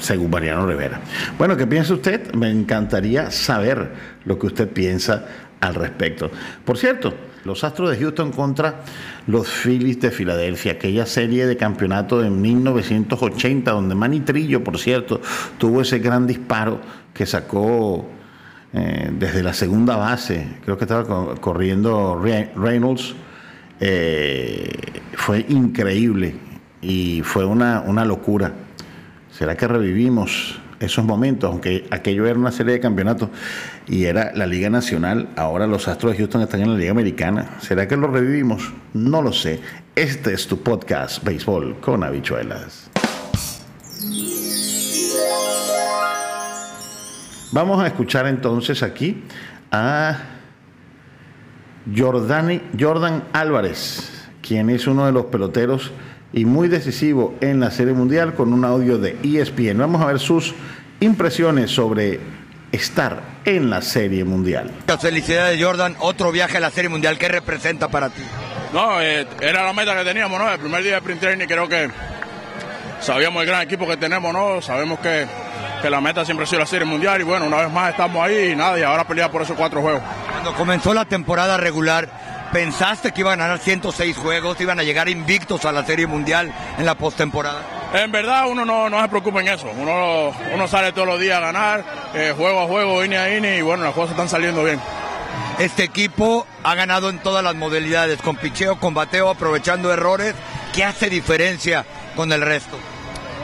según 0.00 0.30
Mariano 0.30 0.66
Rivera. 0.66 1.00
Bueno, 1.38 1.56
¿qué 1.56 1.66
piensa 1.66 1.94
usted? 1.94 2.32
Me 2.34 2.50
encantaría 2.50 3.30
saber 3.30 3.90
lo 4.24 4.38
que 4.38 4.46
usted 4.46 4.68
piensa 4.68 5.24
al 5.60 5.74
respecto. 5.74 6.30
Por 6.64 6.78
cierto, 6.78 7.14
los 7.44 7.64
Astros 7.64 7.90
de 7.90 7.98
Houston 7.98 8.32
contra 8.32 8.82
los 9.26 9.48
Phillies 9.48 10.00
de 10.00 10.10
Filadelfia, 10.10 10.72
aquella 10.72 11.06
serie 11.06 11.46
de 11.46 11.56
campeonato 11.56 12.20
de 12.20 12.30
1980, 12.30 13.70
donde 13.70 13.94
Manny 13.94 14.20
Trillo, 14.20 14.62
por 14.62 14.78
cierto, 14.78 15.20
tuvo 15.58 15.82
ese 15.82 15.98
gran 15.98 16.26
disparo 16.26 16.80
que 17.14 17.26
sacó 17.26 18.06
eh, 18.72 19.10
desde 19.12 19.42
la 19.42 19.52
segunda 19.52 19.96
base, 19.96 20.46
creo 20.64 20.76
que 20.76 20.84
estaba 20.84 21.34
corriendo 21.36 22.20
Reynolds, 22.22 23.14
eh, 23.80 24.70
fue 25.14 25.44
increíble 25.48 26.34
y 26.82 27.22
fue 27.24 27.44
una, 27.44 27.80
una 27.80 28.04
locura. 28.04 28.52
¿Será 29.40 29.56
que 29.56 29.66
revivimos 29.66 30.60
esos 30.80 31.02
momentos? 31.02 31.48
Aunque 31.48 31.86
aquello 31.90 32.26
era 32.26 32.38
una 32.38 32.52
serie 32.52 32.74
de 32.74 32.80
campeonatos 32.80 33.30
y 33.88 34.04
era 34.04 34.32
la 34.34 34.46
Liga 34.46 34.68
Nacional, 34.68 35.30
ahora 35.34 35.66
los 35.66 35.88
Astros 35.88 36.12
de 36.12 36.18
Houston 36.18 36.42
están 36.42 36.60
en 36.60 36.72
la 36.72 36.78
Liga 36.78 36.90
Americana. 36.90 37.56
¿Será 37.62 37.88
que 37.88 37.96
lo 37.96 38.08
revivimos? 38.08 38.70
No 38.92 39.22
lo 39.22 39.32
sé. 39.32 39.58
Este 39.94 40.34
es 40.34 40.46
tu 40.46 40.62
podcast, 40.62 41.24
Béisbol 41.24 41.80
con 41.80 42.04
habichuelas. 42.04 42.90
Vamos 47.52 47.82
a 47.82 47.86
escuchar 47.86 48.26
entonces 48.26 48.82
aquí 48.82 49.24
a 49.72 50.18
Jordan 51.96 53.24
Álvarez, 53.32 54.19
quien 54.42 54.70
es 54.70 54.86
uno 54.86 55.06
de 55.06 55.12
los 55.12 55.26
peloteros 55.26 55.92
y 56.32 56.44
muy 56.44 56.68
decisivo 56.68 57.34
en 57.40 57.60
la 57.60 57.70
Serie 57.70 57.92
Mundial 57.92 58.34
con 58.34 58.52
un 58.52 58.64
audio 58.64 58.98
de 58.98 59.16
ESPN. 59.22 59.78
Vamos 59.78 60.02
a 60.02 60.06
ver 60.06 60.18
sus 60.18 60.54
impresiones 61.00 61.70
sobre 61.70 62.20
estar 62.72 63.20
en 63.44 63.70
la 63.70 63.82
Serie 63.82 64.24
Mundial. 64.24 64.70
Felicidades 65.00 65.62
Jordan, 65.62 65.96
otro 66.00 66.30
viaje 66.30 66.58
a 66.58 66.60
la 66.60 66.70
Serie 66.70 66.88
Mundial, 66.88 67.18
¿qué 67.18 67.28
representa 67.28 67.88
para 67.88 68.10
ti? 68.10 68.22
No, 68.72 69.00
eh, 69.00 69.26
era 69.40 69.64
la 69.64 69.72
meta 69.72 69.96
que 69.96 70.04
teníamos, 70.04 70.38
¿no? 70.38 70.50
El 70.50 70.60
primer 70.60 70.82
día 70.82 70.92
de 70.92 70.98
sprint 70.98 71.20
training 71.20 71.46
creo 71.46 71.68
que 71.68 71.90
sabíamos 73.00 73.42
el 73.42 73.48
gran 73.48 73.62
equipo 73.62 73.86
que 73.86 73.96
tenemos, 73.96 74.32
¿no? 74.32 74.62
Sabemos 74.62 75.00
que, 75.00 75.26
que 75.82 75.90
la 75.90 76.00
meta 76.00 76.24
siempre 76.24 76.44
ha 76.44 76.46
sido 76.46 76.60
la 76.60 76.66
Serie 76.66 76.86
Mundial 76.86 77.20
y 77.20 77.24
bueno, 77.24 77.46
una 77.46 77.56
vez 77.56 77.72
más 77.72 77.90
estamos 77.90 78.22
ahí 78.24 78.52
y 78.52 78.56
nada, 78.56 78.78
y 78.78 78.82
ahora 78.82 79.04
pelear 79.04 79.30
por 79.32 79.42
esos 79.42 79.56
cuatro 79.56 79.80
juegos. 79.82 80.02
Cuando 80.30 80.54
comenzó 80.54 80.94
la 80.94 81.04
temporada 81.04 81.56
regular, 81.56 82.08
¿Pensaste 82.52 83.12
que 83.12 83.20
iban 83.20 83.40
a 83.40 83.44
ganar 83.44 83.60
106 83.60 84.16
juegos, 84.16 84.60
iban 84.60 84.80
a 84.80 84.82
llegar 84.82 85.08
invictos 85.08 85.64
a 85.64 85.72
la 85.72 85.84
Serie 85.84 86.08
Mundial 86.08 86.52
en 86.78 86.84
la 86.84 86.96
postemporada? 86.96 87.62
En 87.94 88.10
verdad 88.10 88.48
uno 88.48 88.64
no, 88.64 88.90
no 88.90 89.00
se 89.00 89.08
preocupa 89.08 89.40
en 89.40 89.48
eso, 89.48 89.68
uno, 89.76 90.32
uno 90.52 90.68
sale 90.68 90.92
todos 90.92 91.06
los 91.06 91.20
días 91.20 91.38
a 91.38 91.40
ganar, 91.40 91.84
eh, 92.14 92.34
juego 92.36 92.60
a 92.60 92.66
juego, 92.66 93.04
INE 93.04 93.18
a 93.18 93.36
INE 93.36 93.58
y 93.58 93.62
bueno, 93.62 93.84
las 93.84 93.94
cosas 93.94 94.12
están 94.12 94.28
saliendo 94.28 94.64
bien. 94.64 94.80
Este 95.60 95.84
equipo 95.84 96.46
ha 96.64 96.74
ganado 96.74 97.08
en 97.08 97.18
todas 97.20 97.44
las 97.44 97.54
modalidades, 97.54 98.20
con 98.20 98.36
picheo, 98.36 98.80
con 98.80 98.94
bateo, 98.94 99.28
aprovechando 99.28 99.92
errores. 99.92 100.34
¿Qué 100.72 100.84
hace 100.84 101.08
diferencia 101.08 101.84
con 102.16 102.32
el 102.32 102.40
resto? 102.40 102.78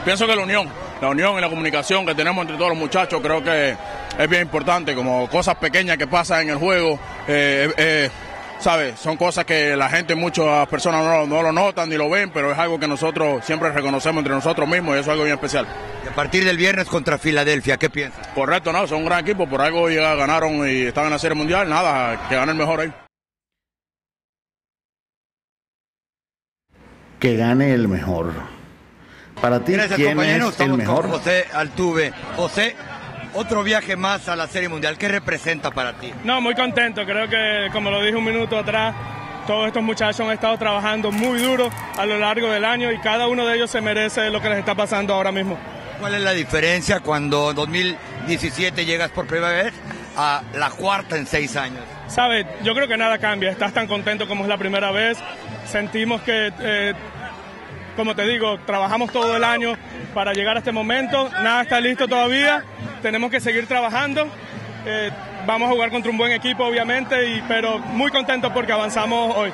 Pienso 0.05 0.27
que 0.27 0.35
la 0.35 0.43
unión, 0.43 0.69
la 1.01 1.09
unión 1.11 1.37
y 1.39 1.41
la 1.41 1.49
comunicación 1.49 2.07
que 2.07 2.15
tenemos 2.15 2.43
entre 2.43 2.57
todos 2.57 2.71
los 2.71 2.79
muchachos 2.79 3.21
creo 3.23 3.43
que 3.43 3.77
es 4.19 4.29
bien 4.29 4.43
importante, 4.43 4.95
como 4.95 5.29
cosas 5.29 5.57
pequeñas 5.57 5.97
que 5.97 6.07
pasan 6.07 6.43
en 6.43 6.51
el 6.51 6.57
juego. 6.57 6.99
Eh, 7.29 7.73
eh, 7.77 8.11
¿sabes? 8.59 8.99
Son 8.99 9.17
cosas 9.17 9.45
que 9.45 9.77
la 9.77 9.89
gente, 9.89 10.15
muchas 10.15 10.67
personas 10.69 11.29
no, 11.29 11.43
lo 11.43 11.53
notan 11.53 11.89
ni 11.89 11.97
lo 11.97 12.09
ven, 12.11 12.31
pero 12.31 12.53
es 12.53 12.59
algo 12.59 12.79
que 12.79 12.89
nosotros 12.89 13.45
siempre 13.45 13.71
reconocemos 13.71 14.21
entre 14.21 14.35
nosotros 14.35 14.69
mismos 14.69 14.97
y 14.97 15.01
eso 15.01 15.11
es 15.11 15.13
algo 15.13 15.25
bien 15.25 15.35
especial. 15.35 15.67
Y 16.05 16.09
a 16.09 16.15
partir 16.15 16.45
del 16.45 16.57
viernes 16.57 16.87
contra 16.89 17.19
Filadelfia, 17.19 17.77
¿qué 17.77 17.91
piensas? 17.91 18.27
Correcto, 18.29 18.73
no, 18.73 18.87
son 18.87 18.99
un 18.99 19.07
gran 19.07 19.21
equipo, 19.21 19.49
por 19.49 19.61
algo 19.61 19.91
ya 19.91 20.15
ganaron 20.15 20.69
y 20.69 20.83
están 20.83 21.05
en 21.07 21.11
la 21.11 21.19
Serie 21.19 21.37
Mundial, 21.37 21.69
nada, 21.69 22.29
que 22.29 22.35
gane 22.35 22.53
el 22.53 22.59
mejor 22.59 22.81
ahí. 22.81 22.93
Que 27.19 27.37
gane 27.37 27.73
el 27.73 27.89
mejor. 27.89 28.33
Para 29.41 29.61
ti, 29.61 29.75
¿quién 29.95 30.21
es 30.21 30.61
el 30.61 30.73
mejor? 30.75 31.09
José 31.09 31.47
Altuve. 31.53 32.13
José, 32.37 32.75
otro 33.37 33.63
viaje 33.63 33.97
más 33.97 34.29
a 34.29 34.37
la 34.37 34.47
Serie 34.47 34.69
Mundial. 34.69 34.97
¿Qué 34.99 35.09
representa 35.09 35.71
para 35.71 35.93
ti? 35.95 36.13
No, 36.25 36.41
muy 36.41 36.55
contento. 36.55 37.05
Creo 37.05 37.29
que, 37.29 37.69
como 37.73 37.91
lo 37.91 38.01
dije 38.01 38.17
un 38.17 38.25
minuto 38.25 38.59
atrás, 38.59 38.95
todos 39.47 39.69
estos 39.69 39.83
muchachos 39.83 40.21
han 40.21 40.33
estado 40.33 40.57
trabajando 40.59 41.13
muy 41.13 41.39
duro 41.39 41.71
a 41.97 42.07
lo 42.07 42.19
largo 42.19 42.51
del 42.51 42.65
año 42.65 42.91
y 42.91 42.99
cada 42.99 43.29
uno 43.29 43.47
de 43.47 43.57
ellos 43.57 43.71
se 43.71 43.81
merece 43.81 44.31
lo 44.31 44.41
que 44.41 44.49
les 44.49 44.59
está 44.59 44.75
pasando 44.75 45.15
ahora 45.15 45.33
mismo. 45.33 45.59
¿Cuál 46.01 46.15
es 46.15 46.23
la 46.23 46.33
diferencia 46.33 47.01
cuando 47.01 47.51
en 47.51 47.57
2017 47.57 48.85
llegas 48.85 49.11
por 49.11 49.27
primera 49.27 49.51
vez 49.51 49.73
a 50.17 50.43
la 50.55 50.71
cuarta 50.71 51.17
en 51.17 51.27
seis 51.27 51.57
años? 51.57 51.83
Sabes, 52.09 52.47
yo 52.63 52.75
creo 52.75 52.89
que 52.89 52.97
nada 52.97 53.19
cambia. 53.19 53.51
Estás 53.51 53.73
tan 53.73 53.87
contento 53.87 54.27
como 54.27 54.45
es 54.45 54.49
la 54.49 54.59
primera 54.59 54.91
vez. 54.91 55.19
Sentimos 55.67 56.23
que 56.23 56.53
eh, 56.61 56.95
como 57.97 58.15
te 58.15 58.27
digo, 58.27 58.59
trabajamos 58.61 59.11
todo 59.11 59.37
el 59.37 59.43
año 59.43 59.77
para 60.13 60.35
llegar 60.35 60.57
a 60.57 60.59
este 60.59 60.71
momento. 60.71 61.31
Nada 61.31 61.63
está 61.63 61.81
listo 61.81 62.07
todavía. 62.07 62.63
Tenemos 63.07 63.31
que 63.31 63.39
seguir 63.39 63.69
trabajando. 63.69 64.27
Eh, 64.85 65.13
vamos 65.47 65.69
a 65.69 65.73
jugar 65.73 65.91
contra 65.91 66.11
un 66.11 66.19
buen 66.19 66.33
equipo, 66.33 66.65
obviamente, 66.65 67.37
y, 67.37 67.43
pero 67.47 67.79
muy 67.79 68.11
contentos 68.11 68.51
porque 68.53 68.73
avanzamos 68.73 69.37
hoy. 69.37 69.53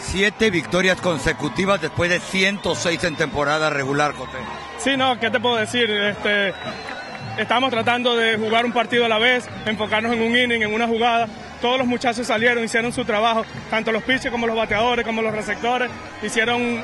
Siete 0.00 0.50
victorias 0.50 1.00
consecutivas 1.00 1.80
después 1.80 2.10
de 2.10 2.18
106 2.18 3.04
en 3.04 3.14
temporada 3.14 3.70
regular, 3.70 4.14
José. 4.14 4.38
Sí, 4.78 4.96
no, 4.96 5.20
¿qué 5.20 5.30
te 5.30 5.38
puedo 5.38 5.58
decir? 5.58 5.88
Este, 5.88 6.54
estamos 7.38 7.70
tratando 7.70 8.16
de 8.16 8.36
jugar 8.36 8.64
un 8.64 8.72
partido 8.72 9.04
a 9.04 9.08
la 9.08 9.18
vez, 9.18 9.48
enfocarnos 9.64 10.12
en 10.12 10.20
un 10.20 10.36
inning, 10.36 10.62
en 10.62 10.74
una 10.74 10.88
jugada. 10.88 11.28
Todos 11.60 11.78
los 11.78 11.86
muchachos 11.86 12.26
salieron, 12.26 12.64
hicieron 12.64 12.92
su 12.92 13.04
trabajo, 13.04 13.44
tanto 13.70 13.92
los 13.92 14.02
pitchers 14.02 14.32
como 14.32 14.48
los 14.48 14.56
bateadores, 14.56 15.06
como 15.06 15.22
los 15.22 15.32
receptores, 15.32 15.88
hicieron 16.20 16.82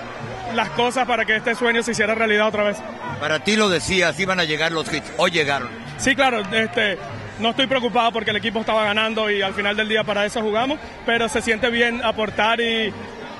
las 0.55 0.71
cosas 0.71 1.09
para 1.09 1.25
que 1.25 1.35
este 1.35 1.57
sueño 1.57 1.83
se 1.83 1.91
hiciera 1.91 2.15
realidad 2.15 2.47
otra 2.47 2.63
vez. 2.63 2.77
Para 3.19 3.41
ti 3.41 3.57
lo 3.57 3.69
decías, 3.69 4.19
iban 4.21 4.39
a 4.39 4.45
llegar 4.45 4.71
los 4.71 4.93
hits, 4.93 5.11
hoy 5.17 5.33
llegaron. 5.33 5.88
Sí, 5.99 6.15
claro, 6.15 6.43
este, 6.53 6.97
no 7.41 7.51
estoy 7.51 7.67
preocupado 7.67 8.13
porque 8.13 8.31
el 8.31 8.37
equipo 8.37 8.61
estaba 8.61 8.85
ganando 8.85 9.31
y 9.31 9.43
al 9.43 9.53
final 9.53 9.77
del 9.77 9.89
día 9.89 10.05
para 10.05 10.25
eso 10.25 10.41
jugamos, 10.41 10.79
pero 11.05 11.29
se 11.29 11.43
siente 11.43 11.71
bien 11.71 12.03
aportar 12.05 12.61
y 12.61 12.93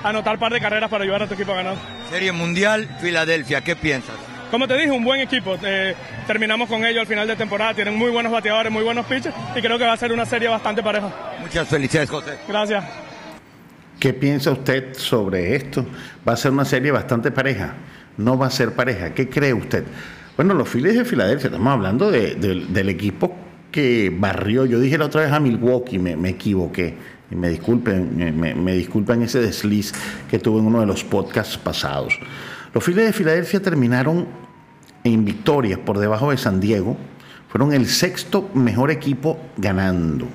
anotar 0.03 0.33
un 0.35 0.39
par 0.39 0.53
de 0.53 0.59
carreras 0.59 0.89
para 0.89 1.03
ayudar 1.03 1.23
a 1.23 1.27
tu 1.27 1.33
equipo 1.33 1.53
a 1.53 1.55
ganar. 1.55 1.75
Serie 2.09 2.31
Mundial, 2.31 2.87
Filadelfia, 3.01 3.61
¿qué 3.61 3.75
piensas? 3.75 4.15
Como 4.51 4.67
te 4.67 4.75
dije, 4.75 4.91
un 4.91 5.03
buen 5.03 5.21
equipo. 5.21 5.57
Eh, 5.63 5.95
terminamos 6.25 6.67
con 6.67 6.83
ellos 6.83 7.01
al 7.01 7.07
final 7.07 7.27
de 7.27 7.35
temporada. 7.35 7.73
Tienen 7.75 7.95
muy 7.95 8.09
buenos 8.09 8.31
bateadores, 8.31 8.71
muy 8.71 8.83
buenos 8.83 9.05
pitchers 9.05 9.35
y 9.55 9.61
creo 9.61 9.77
que 9.77 9.85
va 9.85 9.93
a 9.93 9.97
ser 9.97 10.11
una 10.11 10.25
serie 10.25 10.47
bastante 10.47 10.81
pareja. 10.81 11.09
Muchas 11.39 11.67
felicidades, 11.67 12.09
José. 12.09 12.39
Gracias. 12.47 12.83
¿Qué 13.99 14.13
piensa 14.13 14.51
usted 14.51 14.95
sobre 14.95 15.55
esto? 15.55 15.85
Va 16.27 16.33
a 16.33 16.37
ser 16.37 16.51
una 16.51 16.65
serie 16.65 16.91
bastante 16.91 17.31
pareja. 17.31 17.75
No 18.17 18.37
va 18.37 18.47
a 18.47 18.49
ser 18.51 18.73
pareja. 18.73 19.13
¿Qué 19.13 19.29
cree 19.29 19.53
usted? 19.53 19.83
Bueno, 20.39 20.53
los 20.53 20.69
Phillies 20.69 20.95
de 20.95 21.03
Filadelfia, 21.03 21.47
estamos 21.47 21.67
hablando 21.67 22.09
del 22.09 22.87
equipo 22.87 23.35
que 23.73 24.09
barrió. 24.17 24.65
Yo 24.65 24.79
dije 24.79 24.97
la 24.97 25.07
otra 25.07 25.23
vez 25.23 25.33
a 25.33 25.39
Milwaukee, 25.41 25.99
me, 25.99 26.15
me 26.15 26.29
equivoqué. 26.29 26.95
Y 27.29 27.35
me 27.35 27.49
disculpen, 27.49 28.15
me, 28.15 28.55
me, 28.55 28.73
disculpen 28.73 29.21
ese 29.21 29.41
desliz 29.41 29.91
que 30.31 30.39
tuve 30.39 30.59
en 30.59 30.67
uno 30.67 30.79
de 30.79 30.85
los 30.85 31.03
podcasts 31.03 31.57
pasados. 31.57 32.17
Los 32.73 32.85
Phillies 32.85 33.07
de 33.07 33.11
Filadelfia 33.11 33.61
terminaron 33.61 34.27
en 35.03 35.25
victorias 35.25 35.77
por 35.77 35.99
debajo 35.99 36.31
de 36.31 36.37
San 36.37 36.61
Diego, 36.61 36.95
Fueron 37.49 37.73
el 37.73 37.85
sexto 37.87 38.49
mejor 38.53 38.91
equipo 38.91 39.37
ganando. 39.57 40.25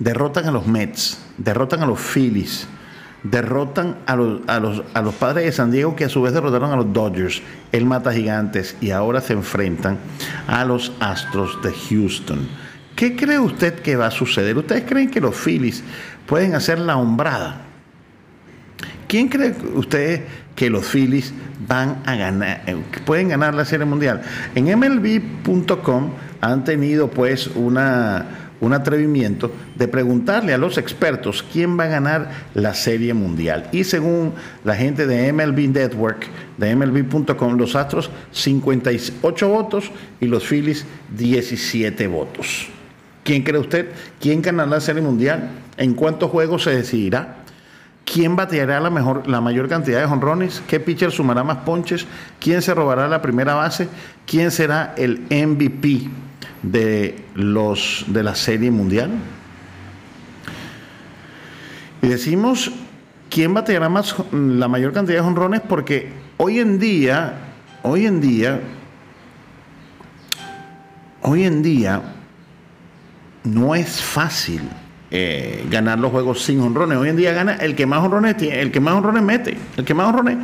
Derrotan 0.00 0.44
a 0.48 0.52
los 0.52 0.66
Mets, 0.66 1.18
derrotan 1.38 1.80
a 1.80 1.86
los 1.86 1.98
Phillies, 1.98 2.68
derrotan 3.22 3.96
a 4.06 4.16
los, 4.16 4.40
a 4.48 4.58
los, 4.58 4.82
a 4.94 5.02
los 5.02 5.14
padres 5.14 5.44
de 5.44 5.52
San 5.52 5.70
Diego 5.70 5.94
que 5.94 6.04
a 6.04 6.08
su 6.08 6.22
vez 6.22 6.32
derrotaron 6.32 6.72
a 6.72 6.76
los 6.76 6.92
Dodgers, 6.92 7.42
el 7.70 7.84
Mata 7.84 8.12
Gigantes 8.12 8.76
y 8.80 8.90
ahora 8.90 9.20
se 9.20 9.32
enfrentan 9.32 9.98
a 10.46 10.64
los 10.64 10.92
Astros 11.00 11.60
de 11.62 11.72
Houston. 11.72 12.48
¿Qué 12.96 13.16
cree 13.16 13.38
usted 13.38 13.80
que 13.80 13.96
va 13.96 14.06
a 14.06 14.10
suceder? 14.10 14.56
¿Ustedes 14.58 14.84
creen 14.86 15.10
que 15.10 15.20
los 15.20 15.34
Phillies 15.34 15.82
pueden 16.26 16.54
hacer 16.54 16.78
la 16.78 16.96
hombrada? 16.96 17.62
¿Quién 19.08 19.28
cree 19.28 19.54
usted 19.74 20.22
que 20.54 20.70
los 20.70 20.86
Phillies 20.86 21.32
van 21.66 22.02
a 22.06 22.16
ganar, 22.16 22.62
eh, 22.66 22.76
pueden 23.04 23.28
ganar 23.28 23.54
la 23.54 23.64
Serie 23.64 23.86
Mundial? 23.86 24.22
En 24.54 24.66
MLB.com 24.78 26.10
han 26.40 26.64
tenido 26.64 27.08
pues 27.08 27.48
una, 27.48 28.41
un 28.62 28.72
atrevimiento 28.72 29.50
de 29.74 29.88
preguntarle 29.88 30.54
a 30.54 30.58
los 30.58 30.78
expertos 30.78 31.44
quién 31.52 31.76
va 31.78 31.84
a 31.84 31.88
ganar 31.88 32.30
la 32.54 32.74
Serie 32.74 33.12
Mundial. 33.12 33.68
Y 33.72 33.82
según 33.82 34.34
la 34.64 34.76
gente 34.76 35.08
de 35.08 35.32
MLB 35.32 35.68
Network, 35.68 36.28
de 36.58 36.76
MLB.com, 36.76 37.56
los 37.58 37.74
Astros 37.74 38.08
58 38.30 39.48
votos 39.48 39.90
y 40.20 40.26
los 40.26 40.44
Phillies 40.46 40.86
17 41.18 42.06
votos. 42.06 42.68
¿Quién 43.24 43.42
cree 43.42 43.58
usted? 43.58 43.88
¿Quién 44.20 44.40
ganará 44.40 44.70
la 44.70 44.80
Serie 44.80 45.02
Mundial? 45.02 45.50
¿En 45.76 45.94
cuántos 45.94 46.30
juegos 46.30 46.62
se 46.62 46.70
decidirá? 46.70 47.38
¿Quién 48.04 48.36
bateará 48.36 48.78
la, 48.78 48.90
mejor, 48.90 49.26
la 49.26 49.40
mayor 49.40 49.68
cantidad 49.68 50.00
de 50.00 50.06
jonrones? 50.06 50.62
¿Qué 50.68 50.78
pitcher 50.78 51.10
sumará 51.10 51.42
más 51.42 51.58
ponches? 51.58 52.06
¿Quién 52.38 52.62
se 52.62 52.74
robará 52.74 53.08
la 53.08 53.22
primera 53.22 53.54
base? 53.54 53.88
¿Quién 54.24 54.52
será 54.52 54.94
el 54.96 55.22
MVP 55.30 56.10
de, 56.62 57.24
los, 57.34 58.04
de 58.08 58.22
la 58.22 58.34
Serie 58.34 58.70
Mundial? 58.70 59.10
Y 62.02 62.08
decimos, 62.08 62.72
¿quién 63.30 63.54
bateará 63.54 63.88
más, 63.88 64.14
la 64.32 64.68
mayor 64.68 64.92
cantidad 64.92 65.18
de 65.18 65.24
jonrones? 65.24 65.60
Porque 65.60 66.10
hoy 66.36 66.58
en 66.58 66.78
día, 66.78 67.34
hoy 67.82 68.06
en 68.06 68.20
día, 68.20 68.60
hoy 71.22 71.44
en 71.44 71.62
día, 71.62 72.02
no 73.44 73.74
es 73.74 74.00
fácil 74.00 74.62
eh, 75.10 75.66
ganar 75.70 75.98
los 75.98 76.10
juegos 76.10 76.42
sin 76.42 76.60
honrones. 76.60 76.98
Hoy 76.98 77.10
en 77.10 77.16
día 77.16 77.32
gana 77.32 77.54
el 77.56 77.74
que 77.74 77.86
más 77.86 78.02
honrones 78.02 78.36
tiene, 78.36 78.60
el 78.60 78.72
que 78.72 78.80
más 78.80 78.94
honrones 78.94 79.22
mete, 79.22 79.56
el 79.76 79.84
que 79.84 79.94
más 79.94 80.08
honrones. 80.08 80.38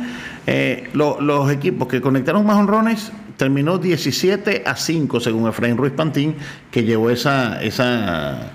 Eh, 0.47 0.89
los 0.93 1.51
equipos 1.51 1.87
que 1.87 2.01
conectaron 2.01 2.45
más 2.45 2.57
honrones 2.57 3.11
terminó 3.39 3.79
17 3.79 4.61
a 4.67 4.75
5 4.75 5.19
según 5.19 5.47
Efraín 5.47 5.77
Ruiz 5.77 5.93
Pantín, 5.93 6.35
que 6.69 6.83
llevó 6.83 7.09
esa, 7.09 7.59
esa, 7.63 8.51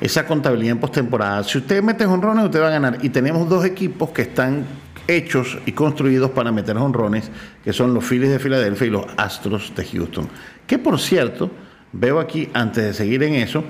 esa 0.00 0.26
contabilidad 0.26 0.72
en 0.72 0.80
postemporada. 0.80 1.42
Si 1.44 1.56
usted 1.56 1.82
mete 1.82 2.04
honrones, 2.04 2.44
usted 2.44 2.60
va 2.60 2.66
a 2.66 2.72
ganar. 2.72 2.98
Y 3.00 3.08
tenemos 3.08 3.48
dos 3.48 3.64
equipos 3.64 4.10
que 4.10 4.22
están 4.22 4.66
hechos 5.06 5.56
y 5.64 5.72
construidos 5.72 6.32
para 6.32 6.52
meter 6.52 6.76
honrones, 6.76 7.30
que 7.64 7.72
son 7.72 7.94
los 7.94 8.04
Phillies 8.04 8.28
de 8.28 8.38
Filadelfia 8.38 8.86
y 8.88 8.90
los 8.90 9.06
Astros 9.16 9.72
de 9.74 9.84
Houston. 9.86 10.28
Que 10.66 10.78
por 10.78 10.98
cierto, 10.98 11.50
Veo 11.92 12.20
aquí, 12.20 12.50
antes 12.52 12.84
de 12.84 12.92
seguir 12.92 13.22
en 13.22 13.34
eso, 13.34 13.64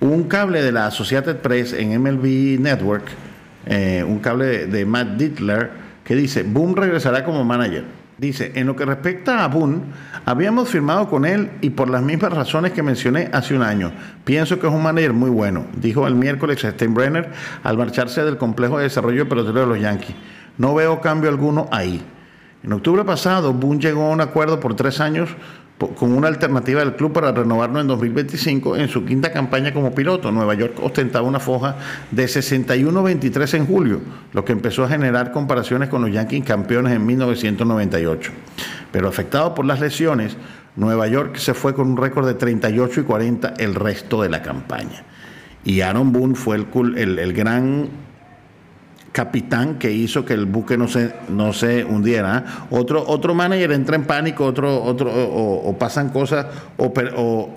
un 0.00 0.24
cable 0.24 0.62
de 0.62 0.70
la 0.70 0.86
Associated 0.86 1.38
Press 1.38 1.72
en 1.72 2.00
MLB 2.00 2.60
Network, 2.60 3.04
eh, 3.66 4.04
un 4.06 4.20
cable 4.20 4.66
de, 4.66 4.86
Matt 4.86 5.16
Dittler, 5.16 5.70
que 6.04 6.14
dice, 6.14 6.44
Boone 6.44 6.74
regresará 6.76 7.24
como 7.24 7.44
manager. 7.44 7.84
Dice, 8.18 8.52
en 8.54 8.66
lo 8.66 8.74
que 8.74 8.86
respecta 8.86 9.44
a 9.44 9.48
Boone, 9.48 9.82
habíamos 10.24 10.70
firmado 10.70 11.10
con 11.10 11.26
él 11.26 11.50
y 11.60 11.68
por 11.68 11.90
las 11.90 12.02
mismas 12.02 12.32
razones 12.32 12.72
que 12.72 12.82
mencioné 12.82 13.28
hace 13.30 13.54
un 13.54 13.62
año. 13.62 13.92
Pienso 14.24 14.58
que 14.58 14.66
es 14.66 14.72
un 14.72 14.82
manager 14.82 15.12
muy 15.12 15.28
bueno, 15.28 15.66
dijo 15.76 16.06
el 16.06 16.14
miércoles 16.14 16.60
Steinbrenner 16.60 17.30
al 17.62 17.76
marcharse 17.76 18.24
del 18.24 18.38
complejo 18.38 18.78
de 18.78 18.84
desarrollo 18.84 19.24
de 19.24 19.28
pelotero 19.28 19.60
de 19.60 19.66
los 19.66 19.80
Yankees. 19.80 20.16
No 20.56 20.74
veo 20.74 21.02
cambio 21.02 21.28
alguno 21.28 21.68
ahí. 21.70 22.02
En 22.62 22.72
octubre 22.72 23.04
pasado, 23.04 23.52
Boone 23.52 23.80
llegó 23.80 24.06
a 24.06 24.10
un 24.10 24.22
acuerdo 24.22 24.60
por 24.60 24.74
tres 24.74 24.98
años 25.00 25.28
con 25.78 26.12
una 26.12 26.28
alternativa 26.28 26.80
del 26.80 26.94
club 26.94 27.12
para 27.12 27.32
renovarlo 27.32 27.80
en 27.80 27.86
2025 27.86 28.76
en 28.76 28.88
su 28.88 29.04
quinta 29.04 29.30
campaña 29.30 29.74
como 29.74 29.94
piloto. 29.94 30.32
Nueva 30.32 30.54
York 30.54 30.78
ostentaba 30.82 31.28
una 31.28 31.38
foja 31.38 31.76
de 32.10 32.24
61-23 32.24 33.54
en 33.54 33.66
julio, 33.66 34.00
lo 34.32 34.44
que 34.44 34.52
empezó 34.52 34.84
a 34.84 34.88
generar 34.88 35.32
comparaciones 35.32 35.90
con 35.90 36.02
los 36.02 36.12
Yankees 36.12 36.44
campeones 36.44 36.94
en 36.94 37.04
1998. 37.04 38.32
Pero 38.90 39.08
afectado 39.08 39.54
por 39.54 39.66
las 39.66 39.80
lesiones, 39.80 40.36
Nueva 40.76 41.08
York 41.08 41.36
se 41.36 41.52
fue 41.52 41.74
con 41.74 41.90
un 41.90 41.96
récord 41.98 42.26
de 42.26 42.34
38 42.34 43.00
y 43.00 43.04
40 43.04 43.54
el 43.58 43.74
resto 43.74 44.22
de 44.22 44.30
la 44.30 44.42
campaña. 44.42 45.04
Y 45.64 45.82
Aaron 45.82 46.12
Boone 46.12 46.36
fue 46.36 46.56
el, 46.56 47.18
el 47.18 47.32
gran 47.34 47.88
capitán 49.16 49.78
que 49.78 49.90
hizo 49.90 50.26
que 50.26 50.34
el 50.34 50.44
buque 50.44 50.76
no 50.76 50.88
se, 50.88 51.14
no 51.30 51.54
se 51.54 51.86
hundiera. 51.86 52.66
Otro, 52.68 53.02
otro 53.06 53.34
manager 53.34 53.72
entra 53.72 53.96
en 53.96 54.04
pánico, 54.04 54.44
otro, 54.44 54.84
otro, 54.84 55.10
o, 55.10 55.74
pasan 55.78 56.10
cosas, 56.10 56.44
o, 56.76 57.54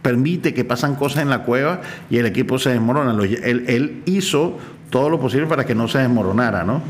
permite 0.00 0.54
que 0.54 0.64
pasan 0.64 0.94
cosas 0.94 1.24
en 1.24 1.28
la 1.28 1.42
cueva 1.42 1.80
y 2.08 2.18
el 2.18 2.26
equipo 2.26 2.60
se 2.60 2.70
desmorona. 2.70 3.20
Él, 3.24 3.64
él, 3.66 4.02
hizo 4.04 4.58
todo 4.90 5.10
lo 5.10 5.18
posible 5.18 5.48
para 5.48 5.66
que 5.66 5.74
no 5.74 5.88
se 5.88 5.98
desmoronara, 5.98 6.62
¿no? 6.62 6.82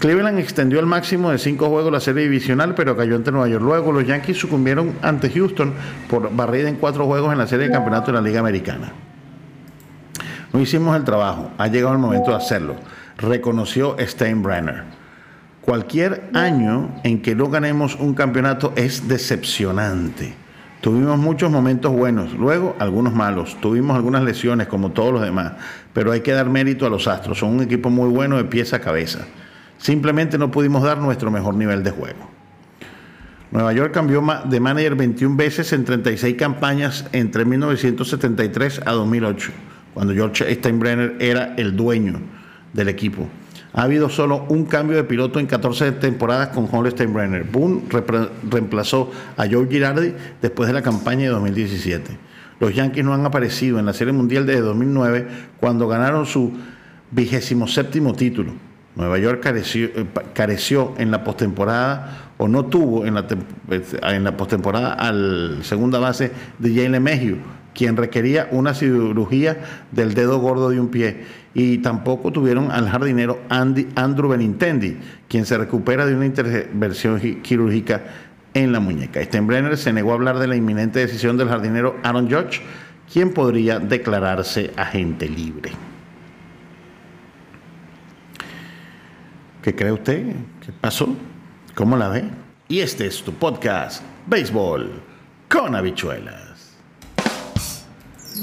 Cleveland 0.00 0.40
extendió 0.40 0.80
el 0.80 0.86
máximo 0.86 1.30
de 1.30 1.38
cinco 1.38 1.68
juegos 1.68 1.92
la 1.92 2.00
serie 2.00 2.24
divisional, 2.24 2.74
pero 2.74 2.96
cayó 2.96 3.14
ante 3.14 3.30
Nueva 3.30 3.46
York. 3.46 3.62
Luego 3.62 3.92
los 3.92 4.04
Yankees 4.04 4.36
sucumbieron 4.36 4.94
ante 5.00 5.30
Houston 5.30 5.74
por 6.10 6.34
barrida 6.34 6.68
en 6.68 6.74
cuatro 6.74 7.06
juegos 7.06 7.30
en 7.30 7.38
la 7.38 7.46
serie 7.46 7.68
de 7.68 7.72
campeonato 7.72 8.06
de 8.06 8.14
la 8.14 8.20
Liga 8.20 8.40
Americana. 8.40 9.11
No 10.52 10.60
hicimos 10.60 10.94
el 10.94 11.04
trabajo, 11.04 11.50
ha 11.56 11.66
llegado 11.68 11.94
el 11.94 11.98
momento 11.98 12.30
de 12.30 12.36
hacerlo, 12.36 12.76
reconoció 13.16 13.96
Steinbrenner. 13.98 14.84
Cualquier 15.62 16.28
año 16.34 16.90
en 17.04 17.22
que 17.22 17.34
no 17.34 17.48
ganemos 17.48 17.94
un 17.94 18.12
campeonato 18.12 18.74
es 18.76 19.08
decepcionante. 19.08 20.34
Tuvimos 20.82 21.16
muchos 21.18 21.50
momentos 21.50 21.92
buenos, 21.92 22.34
luego 22.34 22.76
algunos 22.80 23.14
malos. 23.14 23.56
Tuvimos 23.62 23.96
algunas 23.96 24.24
lesiones 24.24 24.66
como 24.66 24.90
todos 24.90 25.12
los 25.12 25.22
demás, 25.22 25.52
pero 25.94 26.12
hay 26.12 26.20
que 26.20 26.32
dar 26.32 26.50
mérito 26.50 26.84
a 26.84 26.90
los 26.90 27.08
Astros. 27.08 27.38
Son 27.38 27.50
un 27.50 27.62
equipo 27.62 27.88
muy 27.88 28.10
bueno 28.10 28.36
de 28.36 28.44
pieza 28.44 28.76
a 28.76 28.80
cabeza. 28.80 29.20
Simplemente 29.78 30.36
no 30.36 30.50
pudimos 30.50 30.82
dar 30.82 30.98
nuestro 30.98 31.30
mejor 31.30 31.54
nivel 31.54 31.82
de 31.82 31.92
juego. 31.92 32.28
Nueva 33.52 33.72
York 33.72 33.94
cambió 33.94 34.22
de 34.44 34.60
manager 34.60 34.96
21 34.96 35.36
veces 35.36 35.72
en 35.72 35.84
36 35.84 36.36
campañas 36.36 37.06
entre 37.12 37.44
1973 37.44 38.82
a 38.84 38.92
2008 38.92 39.52
cuando 39.94 40.14
George 40.14 40.54
Steinbrenner 40.54 41.16
era 41.20 41.54
el 41.56 41.76
dueño 41.76 42.20
del 42.72 42.88
equipo. 42.88 43.28
Ha 43.74 43.84
habido 43.84 44.10
solo 44.10 44.44
un 44.48 44.66
cambio 44.66 44.96
de 44.96 45.04
piloto 45.04 45.40
en 45.40 45.46
14 45.46 45.92
temporadas 45.92 46.48
con 46.48 46.66
John 46.66 46.90
Steinbrenner. 46.90 47.44
Boone 47.44 47.82
reemplazó 48.50 49.10
a 49.36 49.46
Joe 49.50 49.66
Girardi 49.66 50.12
después 50.42 50.66
de 50.66 50.74
la 50.74 50.82
campaña 50.82 51.22
de 51.22 51.28
2017. 51.28 52.18
Los 52.60 52.74
Yankees 52.74 53.04
no 53.04 53.14
han 53.14 53.24
aparecido 53.24 53.78
en 53.78 53.86
la 53.86 53.94
Serie 53.94 54.12
Mundial 54.12 54.46
desde 54.46 54.60
2009 54.60 55.26
cuando 55.58 55.88
ganaron 55.88 56.26
su 56.26 56.52
vigésimo 57.10 57.66
séptimo 57.66 58.14
título. 58.14 58.52
Nueva 58.94 59.18
York 59.18 59.40
careció, 59.42 59.88
eh, 60.94 61.02
en 61.02 61.10
la 61.10 61.24
postemporada 61.24 62.32
o 62.36 62.48
no 62.48 62.66
tuvo 62.66 63.06
en 63.06 63.14
la, 63.14 63.26
en 64.02 64.24
la 64.24 64.36
postemporada 64.36 64.92
al 64.92 65.60
segunda 65.62 65.98
base 65.98 66.30
de 66.58 66.74
Jalen 66.74 67.02
Mejiu 67.02 67.38
quien 67.74 67.96
requería 67.96 68.48
una 68.50 68.74
cirugía 68.74 69.58
del 69.90 70.14
dedo 70.14 70.38
gordo 70.38 70.70
de 70.70 70.80
un 70.80 70.88
pie. 70.88 71.24
Y 71.54 71.78
tampoco 71.78 72.32
tuvieron 72.32 72.70
al 72.70 72.88
jardinero 72.88 73.40
Andrew 73.48 74.28
Benintendi, 74.28 74.98
quien 75.28 75.44
se 75.44 75.58
recupera 75.58 76.06
de 76.06 76.14
una 76.14 76.26
intervención 76.26 77.20
quirúrgica 77.42 78.02
en 78.54 78.72
la 78.72 78.80
muñeca. 78.80 79.22
Steinbrenner 79.22 79.76
se 79.76 79.92
negó 79.92 80.12
a 80.12 80.14
hablar 80.14 80.38
de 80.38 80.46
la 80.46 80.56
inminente 80.56 81.00
decisión 81.00 81.36
del 81.36 81.48
jardinero 81.48 81.96
Aaron 82.02 82.30
Judge, 82.30 82.60
quien 83.12 83.32
podría 83.32 83.78
declararse 83.78 84.72
agente 84.76 85.28
libre. 85.28 85.72
¿Qué 89.62 89.74
cree 89.74 89.92
usted? 89.92 90.34
¿Qué 90.64 90.72
pasó? 90.72 91.14
¿Cómo 91.74 91.96
la 91.96 92.08
ve? 92.08 92.24
Y 92.68 92.80
este 92.80 93.06
es 93.06 93.22
tu 93.22 93.32
podcast, 93.34 94.02
Béisbol 94.26 95.12
con 95.52 95.76
habichuelas. 95.76 96.51
Y 98.34 98.38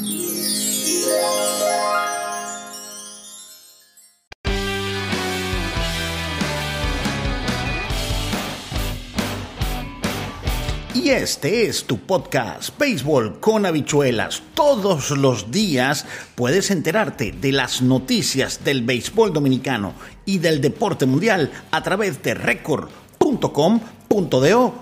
este 11.09 11.65
es 11.65 11.85
tu 11.85 11.97
podcast, 11.97 12.77
Béisbol 12.77 13.39
con 13.39 13.65
habichuelas. 13.65 14.43
Todos 14.53 15.09
los 15.09 15.49
días 15.49 16.05
puedes 16.35 16.69
enterarte 16.69 17.31
de 17.31 17.51
las 17.51 17.81
noticias 17.81 18.63
del 18.63 18.83
béisbol 18.83 19.33
dominicano 19.33 19.95
y 20.23 20.37
del 20.37 20.61
deporte 20.61 21.07
mundial 21.07 21.49
a 21.71 21.81
través 21.81 22.21
de 22.21 22.35
record.com.do, 22.35 22.85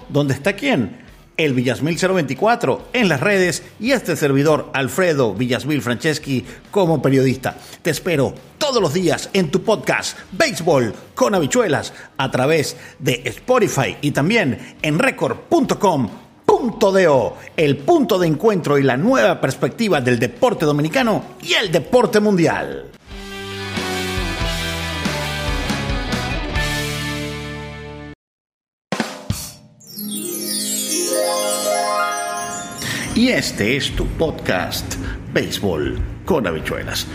donde 0.09 0.33
está 0.33 0.53
quién? 0.53 1.06
El 1.37 1.53
Villasmil 1.53 1.97
024 1.97 2.89
en 2.93 3.07
las 3.07 3.21
redes 3.21 3.63
y 3.79 3.91
este 3.91 4.15
servidor 4.15 4.69
Alfredo 4.73 5.33
Villasmil 5.33 5.81
Franceschi 5.81 6.43
como 6.71 7.01
periodista. 7.01 7.57
Te 7.81 7.91
espero 7.91 8.33
todos 8.57 8.81
los 8.81 8.93
días 8.93 9.29
en 9.33 9.49
tu 9.49 9.63
podcast 9.63 10.17
Béisbol 10.31 10.93
con 11.15 11.35
habichuelas 11.35 11.93
a 12.17 12.29
través 12.31 12.75
de 12.99 13.21
Spotify 13.25 13.97
y 14.01 14.11
también 14.11 14.75
en 14.81 14.99
record.com 14.99 16.09
Punto 16.47 17.35
el 17.57 17.77
punto 17.77 18.17
de 18.17 18.27
encuentro 18.27 18.77
y 18.77 18.83
la 18.83 18.95
nueva 18.95 19.39
perspectiva 19.41 19.99
del 19.99 20.17
deporte 20.17 20.65
dominicano 20.65 21.23
y 21.41 21.53
el 21.53 21.71
deporte 21.71 22.19
mundial. 22.19 22.91
Y 33.27 33.31
este 33.31 33.75
es 33.75 33.91
tu 33.91 34.05
podcast, 34.05 34.95
Béisbol 35.33 35.99
con 36.23 36.47
habichuelas. 36.47 37.05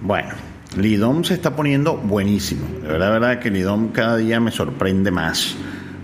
Bueno, 0.00 0.30
Lidom 0.78 1.24
se 1.24 1.34
está 1.34 1.54
poniendo 1.54 1.98
buenísimo. 1.98 2.66
La 2.82 2.88
verdad, 2.88 3.12
verdad 3.12 3.38
que 3.38 3.50
Lidom 3.50 3.88
cada 3.88 4.16
día 4.16 4.40
me 4.40 4.50
sorprende 4.50 5.10
más 5.10 5.54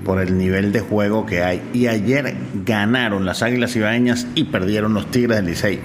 por 0.04 0.20
el 0.20 0.36
nivel 0.36 0.70
de 0.70 0.80
juego 0.80 1.24
que 1.24 1.42
hay. 1.42 1.62
Y 1.72 1.86
ayer 1.86 2.36
ganaron 2.66 3.24
las 3.24 3.42
Águilas 3.42 3.74
Ibaeñas 3.74 4.26
y 4.34 4.44
perdieron 4.44 4.92
los 4.92 5.10
Tigres 5.10 5.38
del 5.38 5.46
Licey. 5.46 5.80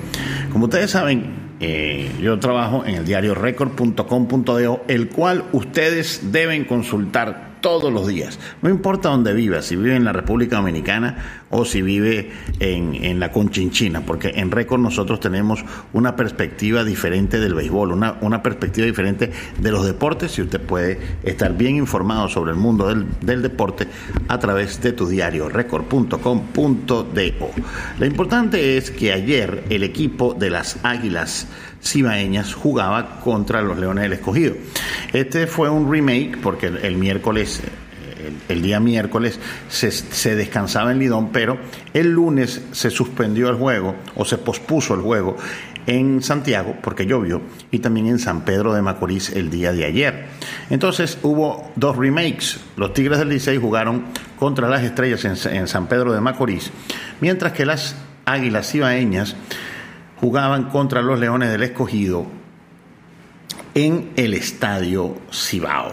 Como 0.51 0.65
ustedes 0.65 0.91
saben, 0.91 1.53
eh, 1.61 2.11
yo 2.21 2.37
trabajo 2.39 2.83
en 2.85 2.95
el 2.95 3.05
diario 3.05 3.33
record.com.de, 3.33 4.79
el 4.89 5.07
cual 5.07 5.45
ustedes 5.53 6.33
deben 6.33 6.65
consultar 6.65 7.52
todos 7.63 7.91
los 7.93 8.05
días. 8.05 8.37
No 8.61 8.69
importa 8.69 9.07
dónde 9.07 9.33
viva, 9.33 9.61
si 9.61 9.77
vive 9.77 9.95
en 9.95 10.03
la 10.03 10.11
República 10.11 10.57
Dominicana 10.57 11.45
o 11.49 11.63
si 11.63 11.81
vive 11.81 12.29
en, 12.59 13.19
la 13.21 13.31
Conchinchina, 13.31 14.01
porque 14.05 14.33
en 14.35 14.51
récord 14.51 14.81
nosotros 14.81 15.21
tenemos 15.21 15.63
una 15.93 16.17
perspectiva 16.17 16.83
diferente 16.83 17.39
del 17.39 17.53
béisbol, 17.53 17.93
una, 17.93 18.17
una 18.19 18.43
perspectiva 18.43 18.85
diferente 18.85 19.31
de 19.57 19.71
los 19.71 19.85
deportes 19.85 20.37
y 20.37 20.41
usted 20.41 20.59
puede 20.59 20.99
estar 21.23 21.55
bien 21.55 21.77
informado 21.77 22.27
sobre 22.27 22.51
el 22.51 22.57
mundo 22.57 22.89
del, 22.89 23.05
del 23.21 23.41
deporte 23.41 23.87
a 24.27 24.37
través 24.39 24.81
de 24.81 24.91
tu 24.91 25.07
diario 25.07 25.47
record.com.do. 25.47 27.01
Lo 27.97 28.05
importante 28.05 28.77
es 28.77 28.91
que 28.91 29.13
ayer 29.13 29.63
el 29.69 29.83
equipo 29.83 30.33
de 30.33 30.49
las 30.49 30.79
Águilas 30.83 31.47
cibaeñas 31.83 32.53
jugaba 32.53 33.19
contra 33.19 33.61
los 33.61 33.77
Leones 33.77 34.03
del 34.03 34.13
Escogido. 34.13 34.55
Este 35.11 35.47
fue 35.47 35.69
un 35.69 35.91
remake 35.91 36.37
porque 36.41 36.67
el, 36.67 36.95
miércoles 36.95 37.61
el, 38.47 38.61
día 38.61 38.79
miércoles 38.79 39.39
se, 39.69 40.35
descansaba 40.35 40.91
en 40.91 40.99
Lidón, 40.99 41.31
pero 41.31 41.57
el 41.93 42.11
lunes 42.11 42.61
se 42.71 42.89
suspendió 42.89 43.49
el 43.49 43.55
juego 43.55 43.95
o 44.15 44.25
se 44.25 44.37
pospuso 44.37 44.93
el 44.93 45.01
juego 45.01 45.37
en 45.85 46.21
Santiago 46.21 46.77
porque 46.81 47.05
llovió 47.05 47.41
y 47.71 47.79
también 47.79 48.07
en 48.07 48.19
San 48.19 48.45
Pedro 48.45 48.73
de 48.73 48.81
Macorís 48.81 49.31
el 49.31 49.49
día 49.49 49.73
de 49.73 49.85
ayer. 49.85 50.25
Entonces 50.69 51.17
hubo 51.23 51.71
dos 51.75 51.97
remakes. 51.97 52.59
Los 52.77 52.93
Tigres 52.93 53.19
del 53.19 53.29
Licey 53.29 53.57
jugaron 53.57 54.05
contra 54.39 54.69
las 54.69 54.83
Estrellas 54.83 55.25
en, 55.25 55.67
San 55.67 55.87
Pedro 55.87 56.13
de 56.13 56.21
Macorís, 56.21 56.71
mientras 57.19 57.53
que 57.53 57.65
las 57.65 57.95
Águilas 58.25 58.71
Cibaeñas 58.71 59.35
jugaban 60.19 60.69
contra 60.69 61.01
los 61.01 61.19
Leones 61.19 61.49
del 61.49 61.63
Escogido 61.63 62.25
en 63.75 64.11
el 64.15 64.33
Estadio 64.33 65.17
Cibao. 65.31 65.91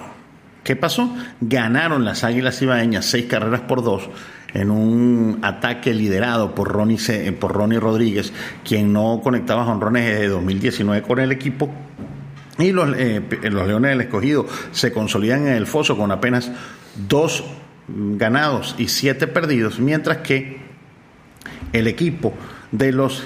¿Qué 0.62 0.76
pasó? 0.76 1.14
Ganaron 1.40 2.04
las 2.04 2.24
Águilas 2.24 2.58
Cibaeñas 2.58 3.06
seis 3.06 3.26
carreras 3.26 3.62
por 3.62 3.82
dos 3.82 4.08
en 4.52 4.70
un 4.70 5.38
ataque 5.42 5.94
liderado 5.94 6.54
por 6.54 6.68
Ronnie, 6.68 6.98
por 7.38 7.52
Ronnie 7.52 7.78
Rodríguez, 7.78 8.32
quien 8.64 8.92
no 8.92 9.20
conectaba 9.22 9.64
jonrones 9.64 10.04
desde 10.04 10.28
2019 10.28 11.02
con 11.02 11.18
el 11.20 11.32
equipo. 11.32 11.72
Y 12.58 12.72
los, 12.72 12.94
eh, 12.96 13.22
los 13.50 13.66
Leones 13.66 13.92
del 13.92 14.02
Escogido 14.02 14.46
se 14.72 14.92
consolidan 14.92 15.46
en 15.46 15.54
el 15.54 15.66
foso 15.66 15.96
con 15.96 16.10
apenas 16.10 16.50
dos 17.08 17.44
ganados 17.88 18.74
y 18.78 18.88
siete 18.88 19.26
perdidos, 19.26 19.78
mientras 19.80 20.18
que 20.18 20.60
el 21.72 21.86
equipo 21.86 22.34
de 22.72 22.92
los 22.92 23.24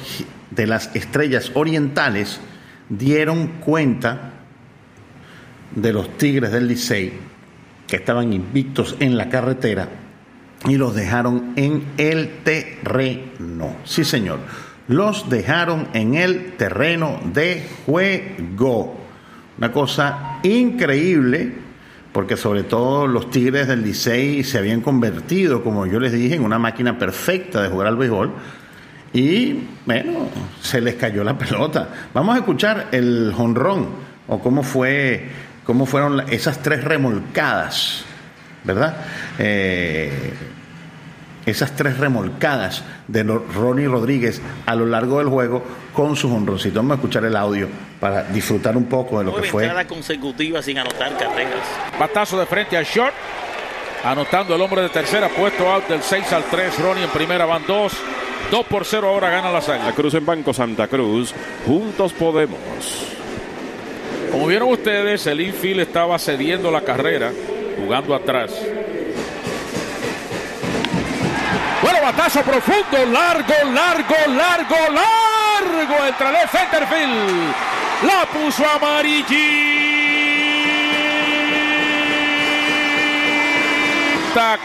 de 0.54 0.66
las 0.66 0.94
estrellas 0.94 1.50
orientales 1.54 2.40
dieron 2.88 3.48
cuenta 3.60 4.32
de 5.74 5.92
los 5.92 6.16
Tigres 6.16 6.52
del 6.52 6.68
Licey 6.68 7.12
que 7.86 7.96
estaban 7.96 8.32
invictos 8.32 8.96
en 9.00 9.16
la 9.16 9.28
carretera 9.28 9.88
y 10.66 10.76
los 10.76 10.94
dejaron 10.94 11.52
en 11.56 11.84
el 11.98 12.42
terreno. 12.42 13.76
Sí, 13.84 14.04
señor. 14.04 14.38
Los 14.88 15.28
dejaron 15.28 15.88
en 15.94 16.14
el 16.14 16.52
terreno 16.52 17.20
de 17.32 17.66
juego. 17.86 18.98
Una 19.58 19.72
cosa 19.72 20.38
increíble, 20.42 21.52
porque 22.12 22.36
sobre 22.36 22.64
todo 22.64 23.06
los 23.06 23.30
Tigres 23.30 23.68
del 23.68 23.82
Licey 23.82 24.44
se 24.44 24.58
habían 24.58 24.80
convertido, 24.80 25.62
como 25.62 25.86
yo 25.86 26.00
les 26.00 26.12
dije, 26.12 26.34
en 26.34 26.44
una 26.44 26.58
máquina 26.58 26.98
perfecta 26.98 27.62
de 27.62 27.68
jugar 27.68 27.88
al 27.88 27.96
béisbol 27.96 28.32
y 29.14 29.68
bueno, 29.86 30.28
se 30.60 30.80
les 30.80 30.96
cayó 30.96 31.22
la 31.22 31.38
pelota. 31.38 31.88
Vamos 32.12 32.34
a 32.34 32.38
escuchar 32.38 32.88
el 32.90 33.32
jonrón 33.34 33.88
o 34.26 34.40
cómo 34.40 34.64
fue, 34.64 35.28
cómo 35.64 35.86
fueron 35.86 36.28
esas 36.32 36.60
tres 36.62 36.82
remolcadas, 36.82 38.04
¿verdad? 38.64 38.96
Eh, 39.38 40.34
esas 41.46 41.76
tres 41.76 41.98
remolcadas 41.98 42.82
de 43.06 43.22
Ronnie 43.22 43.86
Rodríguez 43.86 44.42
a 44.66 44.74
lo 44.74 44.84
largo 44.86 45.18
del 45.18 45.28
juego 45.28 45.62
con 45.92 46.16
su 46.16 46.28
jonroncito. 46.28 46.76
Vamos 46.76 46.92
a 46.92 46.94
escuchar 46.96 47.24
el 47.24 47.36
audio 47.36 47.68
para 48.00 48.24
disfrutar 48.24 48.76
un 48.76 48.86
poco 48.86 49.20
de 49.20 49.26
lo 49.26 49.36
que 49.36 49.44
fue. 49.44 49.70
consecutiva 49.86 50.60
sin 50.60 50.78
anotar 50.78 51.16
carreras. 51.16 51.68
Batazo 52.00 52.40
de 52.40 52.46
frente 52.46 52.76
al 52.76 52.84
short. 52.84 53.14
Anotando 54.02 54.54
el 54.54 54.60
hombre 54.60 54.82
de 54.82 54.90
tercera, 54.90 55.28
puesto 55.28 55.70
out 55.70 55.86
del 55.88 56.02
6 56.02 56.32
al 56.32 56.44
3. 56.44 56.78
Ronnie 56.80 57.04
en 57.04 57.10
primera, 57.10 57.46
van 57.46 57.62
dos. 57.66 57.94
2 58.50 58.66
por 58.66 58.84
0 58.84 59.08
ahora 59.08 59.30
gana 59.30 59.50
la 59.50 59.60
Santa 59.60 59.92
Cruz 59.92 60.14
en 60.14 60.24
Banco 60.24 60.52
Santa 60.52 60.86
Cruz. 60.86 61.34
Juntos 61.66 62.12
podemos. 62.12 62.58
Como 64.30 64.46
vieron 64.46 64.70
ustedes, 64.70 65.26
el 65.26 65.40
infield 65.40 65.80
estaba 65.80 66.18
cediendo 66.18 66.70
la 66.70 66.82
carrera, 66.82 67.32
jugando 67.76 68.14
atrás. 68.14 68.52
Bueno, 71.82 71.98
batazo 72.02 72.42
profundo, 72.42 73.06
largo, 73.12 73.54
largo, 73.72 74.14
largo, 74.28 74.76
largo. 74.92 76.04
Entre 76.06 76.28
el 76.28 76.48
centerfield. 76.48 77.54
La 78.06 78.26
puso 78.26 78.64
amarillita. 78.68 79.34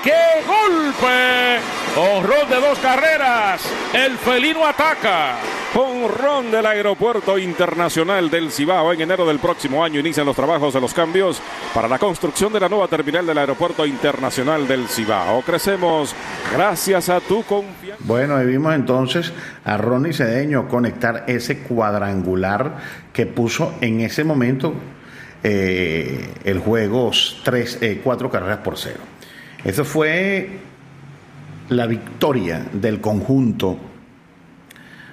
¡Qué 0.04 0.44
golpe! 0.48 1.79
Honrón 1.98 2.50
de 2.50 2.56
dos 2.56 2.78
carreras. 2.80 3.62
El 3.94 4.18
felino 4.18 4.66
ataca. 4.66 5.38
Honrón 5.74 6.52
del 6.52 6.66
Aeropuerto 6.66 7.38
Internacional 7.38 8.30
del 8.30 8.52
Cibao. 8.52 8.94
En 8.94 9.02
enero 9.02 9.26
del 9.26 9.40
próximo 9.40 9.84
año 9.84 10.00
inician 10.00 10.26
los 10.26 10.36
trabajos 10.36 10.74
de 10.74 10.82
los 10.82 10.94
cambios 10.94 11.42
para 11.74 11.88
la 11.88 12.00
construcción 12.00 12.54
de 12.54 12.60
la 12.60 12.70
nueva 12.70 12.88
terminal 12.88 13.26
del 13.26 13.38
Aeropuerto 13.38 13.86
Internacional 13.86 14.68
del 14.68 14.88
Cibao. 14.88 15.42
Crecemos 15.42 16.16
gracias 16.54 17.10
a 17.10 17.20
tu 17.20 17.44
confianza. 17.44 18.04
Bueno, 18.06 18.36
ahí 18.36 18.46
vimos 18.46 18.74
entonces 18.76 19.34
a 19.66 19.78
Ronnie 19.78 20.14
Cedeño 20.14 20.68
conectar 20.68 21.26
ese 21.28 21.60
cuadrangular 21.60 22.78
que 23.12 23.26
puso 23.26 23.76
en 23.82 24.02
ese 24.02 24.24
momento 24.24 24.74
eh, 25.44 26.34
el 26.44 26.60
juego 26.60 27.12
tres, 27.44 27.80
eh, 27.82 28.00
cuatro 28.04 28.30
carreras 28.30 28.60
por 28.60 28.78
cero. 28.78 29.00
Eso 29.64 29.84
fue 29.84 30.69
la 31.70 31.86
victoria 31.88 32.66
del 32.74 33.00
conjunto 33.00 33.78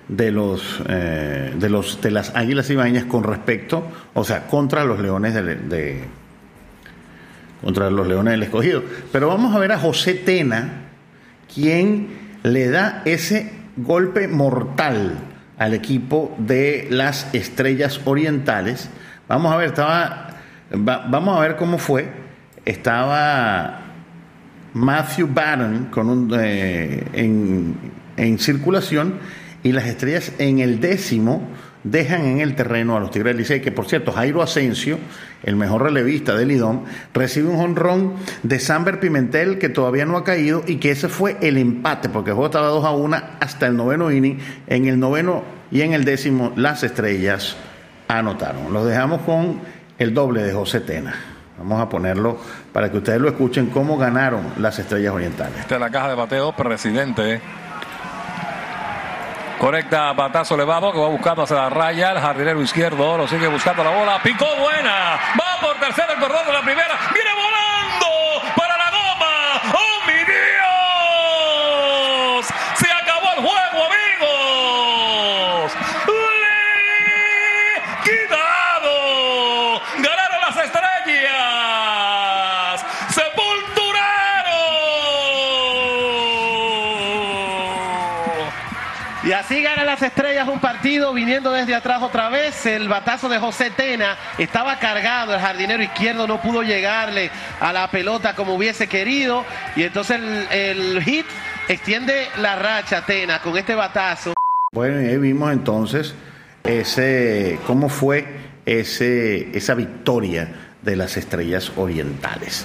de 0.09 0.31
los, 0.31 0.83
eh, 0.89 1.55
de 1.57 1.69
los 1.69 2.01
de 2.01 2.11
las 2.11 2.35
Águilas 2.35 2.71
Ibañas 2.71 3.05
con 3.05 3.25
respecto, 3.25 3.87
o 4.15 4.25
sea, 4.25 4.47
contra 4.47 4.85
los 4.85 5.01
Leones 5.01 5.35
de, 5.35 6.05
contra 7.63 7.91
los 7.91 8.07
Leones 8.07 8.33
del 8.33 8.43
Escogido. 8.45 8.83
Pero 9.13 9.29
vamos 9.29 9.55
a 9.55 9.59
ver 9.59 9.73
a 9.73 9.79
José 9.79 10.15
Tena, 10.15 10.83
quien 11.53 12.09
le 12.43 12.69
da 12.69 13.03
ese 13.05 13.53
golpe 13.77 14.29
mortal 14.29 15.19
al 15.59 15.75
equipo 15.75 16.35
de 16.39 16.87
las 16.91 17.35
Estrellas 17.35 18.01
Orientales. 18.05 18.91
Vamos 19.29 19.53
a 19.53 19.57
ver, 19.57 19.69
estaba 19.69 20.27
vamos 20.71 21.37
a 21.37 21.41
ver 21.41 21.57
cómo 21.57 21.79
fue. 21.79 22.09
Estaba 22.65 23.86
Matthew 24.77 25.29
Barron 25.33 25.87
con 25.87 26.11
un, 26.11 26.31
eh, 26.39 27.03
en, 27.15 28.39
circulación 28.39 29.15
y 29.63 29.73
las 29.73 29.87
estrellas 29.87 30.33
en 30.39 30.59
el 30.59 30.81
décimo 30.81 31.49
dejan 31.83 32.27
en 32.27 32.41
el 32.41 32.55
terreno 32.55 32.95
a 32.95 33.01
los 33.01 33.11
Tigres 33.11 33.31
del 33.31 33.39
Licey, 33.39 33.63
que 33.63 33.73
por 33.73 33.87
cierto, 33.87 34.13
Jairo 34.13 34.43
Asensio, 34.43 34.99
el 35.43 35.57
mejor 35.57 35.83
relevista 35.83 36.37
del 36.37 36.49
Lidón, 36.49 36.85
recibe 37.15 37.49
un 37.49 37.61
honrón 37.61 38.15
de 38.43 38.59
Samber 38.59 39.01
Pimentel 39.01 39.59
que 39.59 39.71
todavía 39.71 40.05
no 40.05 40.19
ha 40.19 40.25
caído 40.25 40.63
y 40.67 40.77
que 40.77 40.91
ese 40.91 41.09
fue 41.09 41.39
el 41.41 41.57
empate, 41.57 42.11
porque 42.11 42.31
el 42.31 42.35
juego 42.35 42.47
estaba 42.47 42.69
2 42.69 42.85
a 42.85 42.91
1 42.91 43.17
hasta 43.41 43.67
el 43.69 43.77
noveno 43.77 44.13
inning. 44.13 44.39
En 44.67 44.85
el 44.87 45.01
noveno 45.01 45.43
y 45.71 45.81
en 45.81 45.95
el 45.95 46.05
décimo, 46.05 46.53
las 46.55 46.83
estrellas 46.83 47.57
anotaron. 48.09 48.75
Los 48.75 48.87
dejamos 48.87 49.23
con 49.23 49.61
el 49.99 50.13
doble 50.13 50.43
de 50.43 50.53
José 50.53 50.81
Tena. 50.81 51.36
Vamos 51.59 51.81
a 51.81 51.89
ponerlo 51.89 52.39
para 52.73 52.91
que 52.91 52.99
ustedes 52.99 53.21
lo 53.21 53.29
escuchen 53.29 53.71
cómo 53.71 53.97
ganaron 53.97 54.53
las 54.59 54.79
estrellas 54.79 55.15
orientales. 55.15 55.59
Esta 55.61 55.77
es 55.77 55.81
la 55.81 55.91
caja 55.91 56.09
de 56.09 56.15
bateo, 56.15 56.53
presidente. 56.53 57.41
Conecta 59.59 60.13
batazo 60.13 60.55
elevado 60.55 60.93
que 60.93 60.99
va 60.99 61.09
buscando 61.09 61.43
hacia 61.43 61.57
la 61.57 61.71
raya. 61.71 62.13
El 62.13 62.19
jardinero 62.19 62.61
izquierdo 62.61 63.17
lo 63.17 63.27
sigue 63.27 63.49
buscando 63.49 63.83
la 63.83 63.91
bola. 63.91 64.23
Picó 64.23 64.45
buena. 64.61 65.19
Va 65.39 65.61
por 65.61 65.77
tercera 65.77 66.13
el 66.13 66.21
corredor 66.21 66.47
de 66.47 66.53
la 66.53 66.63
primera. 66.63 66.95
Viene 67.15 67.31
volando 67.35 67.66
Y 89.27 89.33
así 89.33 89.61
ganan 89.61 89.87
las 89.87 90.01
estrellas 90.03 90.47
un 90.47 90.61
partido 90.61 91.13
viniendo 91.13 91.51
desde 91.51 91.75
atrás 91.75 92.01
otra 92.01 92.29
vez. 92.29 92.65
El 92.65 92.89
batazo 92.89 93.29
de 93.29 93.41
José 93.41 93.73
Tena 93.73 94.17
estaba 94.39 94.79
cargado. 94.79 95.35
El 95.35 95.41
jardinero 95.41 95.83
izquierdo 95.83 96.29
no 96.29 96.41
pudo 96.41 96.63
llegarle 96.63 97.33
a 97.59 97.73
la 97.73 97.91
pelota 97.91 98.37
como 98.37 98.55
hubiese 98.55 98.87
querido. 98.87 99.45
Y 99.75 99.83
entonces 99.83 100.21
el, 100.21 100.47
el 100.57 101.03
hit 101.03 101.27
extiende 101.67 102.29
la 102.41 102.55
racha 102.55 103.05
Tena 103.05 103.43
con 103.43 103.59
este 103.59 103.75
batazo. 103.75 104.33
Bueno, 104.73 105.03
y 105.03 105.07
ahí 105.07 105.17
vimos 105.17 105.53
entonces 105.53 106.15
ese 106.63 107.59
cómo 107.67 107.89
fue 107.89 108.27
ese, 108.65 109.57
esa 109.59 109.75
victoria 109.75 110.51
de 110.83 110.95
las 110.95 111.17
estrellas 111.17 111.73
orientales. 111.75 112.65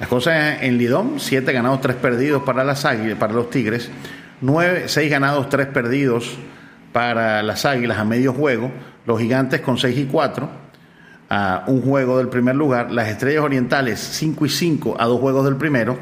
Las 0.00 0.08
cosas 0.08 0.62
en 0.62 0.78
Lidón, 0.78 1.20
7 1.20 1.52
ganados, 1.52 1.82
3 1.82 1.96
perdidos 1.96 2.42
para 2.42 2.64
las 2.64 2.86
águilas, 2.86 3.18
para 3.18 3.34
los 3.34 3.50
Tigres, 3.50 3.90
9, 4.40 4.84
6 4.86 5.10
ganados, 5.10 5.48
3 5.48 5.68
perdidos 5.68 6.36
para 6.92 7.42
las 7.42 7.64
águilas 7.64 7.98
a 7.98 8.04
medio 8.04 8.32
juego, 8.32 8.70
los 9.06 9.20
gigantes 9.20 9.60
con 9.60 9.78
6 9.78 9.98
y 9.98 10.04
4 10.04 10.64
a 11.30 11.64
un 11.66 11.82
juego 11.82 12.18
del 12.18 12.28
primer 12.28 12.54
lugar, 12.54 12.92
las 12.92 13.08
estrellas 13.08 13.42
orientales 13.42 13.98
5 13.98 14.46
y 14.46 14.48
5 14.48 14.96
a 14.98 15.06
dos 15.06 15.20
juegos 15.20 15.44
del 15.44 15.56
primero, 15.56 15.98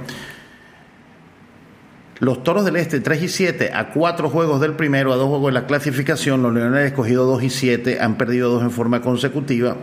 los 2.23 2.45
Toros 2.45 2.64
del 2.64 2.77
Este 2.77 3.01
3 3.01 3.23
y 3.23 3.29
7 3.29 3.71
a 3.75 3.88
4 3.88 4.31
juegos 4.31 4.61
del 4.61 4.75
primero, 4.75 5.12
a 5.12 5.16
2 5.16 5.27
juegos 5.27 5.47
de 5.47 5.61
la 5.61 5.66
clasificación. 5.66 6.40
Los 6.40 6.55
Leones 6.55 6.87
escogido 6.87 7.27
2 7.27 7.42
y 7.42 7.51
7, 7.51 7.99
han 8.01 8.16
perdido 8.16 8.49
2 8.49 8.62
en 8.62 8.71
forma 8.71 9.01
consecutiva. 9.01 9.77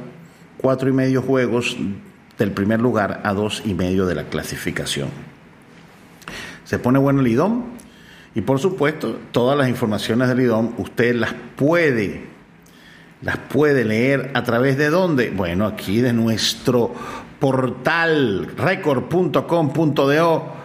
4 0.60 0.88
y 0.88 0.94
medio 0.94 1.22
juegos 1.22 1.76
del 2.38 2.52
primer 2.52 2.80
lugar 2.80 3.20
a 3.26 3.34
2 3.34 3.64
y 3.66 3.74
medio 3.74 4.06
de 4.06 4.16
la 4.16 4.24
clasificación. 4.24 5.10
Se 6.64 6.80
pone 6.80 6.98
bueno 6.98 7.20
el 7.20 7.28
IDOM 7.28 7.64
y 8.36 8.42
por 8.42 8.60
supuesto 8.60 9.18
todas 9.32 9.58
las 9.58 9.70
informaciones 9.70 10.28
del 10.28 10.42
IDOM 10.42 10.74
usted 10.78 11.16
las 11.16 11.34
puede 11.56 12.28
las 13.22 13.38
puede 13.38 13.84
leer 13.84 14.32
a 14.34 14.44
través 14.44 14.78
de 14.78 14.90
dónde? 14.90 15.30
Bueno, 15.30 15.66
aquí 15.66 16.00
de 16.00 16.14
nuestro 16.14 16.94
portal 17.40 18.54
record.com.do 18.58 20.60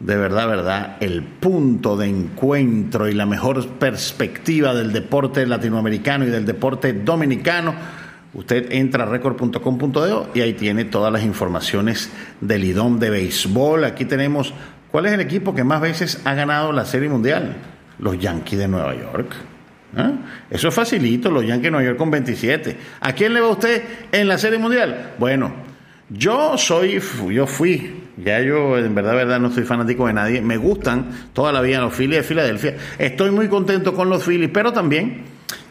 de 0.00 0.16
verdad, 0.16 0.48
verdad, 0.48 0.96
el 1.00 1.22
punto 1.22 1.98
de 1.98 2.06
encuentro 2.06 3.06
y 3.06 3.12
la 3.12 3.26
mejor 3.26 3.68
perspectiva 3.68 4.72
del 4.72 4.94
deporte 4.94 5.46
latinoamericano 5.46 6.24
y 6.24 6.30
del 6.30 6.46
deporte 6.46 6.94
dominicano. 6.94 7.74
Usted 8.32 8.72
entra 8.72 9.04
a 9.04 9.06
record.com.de 9.06 10.22
y 10.32 10.40
ahí 10.40 10.54
tiene 10.54 10.86
todas 10.86 11.12
las 11.12 11.22
informaciones 11.22 12.10
del 12.40 12.64
IDOM 12.64 12.98
de 12.98 13.10
béisbol. 13.10 13.84
Aquí 13.84 14.06
tenemos 14.06 14.54
cuál 14.90 15.06
es 15.06 15.12
el 15.12 15.20
equipo 15.20 15.54
que 15.54 15.64
más 15.64 15.80
veces 15.80 16.20
ha 16.24 16.34
ganado 16.34 16.72
la 16.72 16.84
Serie 16.84 17.08
Mundial. 17.08 17.56
Los 17.98 18.18
Yankees 18.18 18.58
de 18.58 18.68
Nueva 18.68 18.94
York. 18.94 19.34
¿Ah? 19.96 20.12
Eso 20.48 20.68
es 20.68 20.74
facilito, 20.74 21.30
los 21.30 21.44
Yankees 21.44 21.64
de 21.64 21.70
Nueva 21.70 21.86
York 21.86 21.98
con 21.98 22.10
27. 22.10 22.76
¿A 23.00 23.12
quién 23.12 23.34
le 23.34 23.40
va 23.40 23.48
usted 23.48 23.82
en 24.10 24.28
la 24.28 24.38
Serie 24.38 24.58
Mundial? 24.58 25.14
Bueno, 25.18 25.52
yo 26.08 26.56
soy, 26.56 27.00
yo 27.30 27.46
fui 27.46 28.00
ya 28.24 28.40
yo, 28.40 28.76
en 28.76 28.94
verdad, 28.94 29.14
verdad, 29.14 29.40
no 29.40 29.50
soy 29.50 29.64
fanático 29.64 30.06
de 30.06 30.12
nadie. 30.12 30.40
Me 30.40 30.56
gustan 30.56 31.10
toda 31.32 31.52
la 31.52 31.60
vida 31.60 31.80
los 31.80 31.94
Phillies 31.94 32.18
de 32.18 32.22
Filadelfia. 32.22 32.76
Estoy 32.98 33.30
muy 33.30 33.48
contento 33.48 33.94
con 33.94 34.08
los 34.08 34.24
Phillies, 34.24 34.50
pero 34.52 34.72
también 34.72 35.22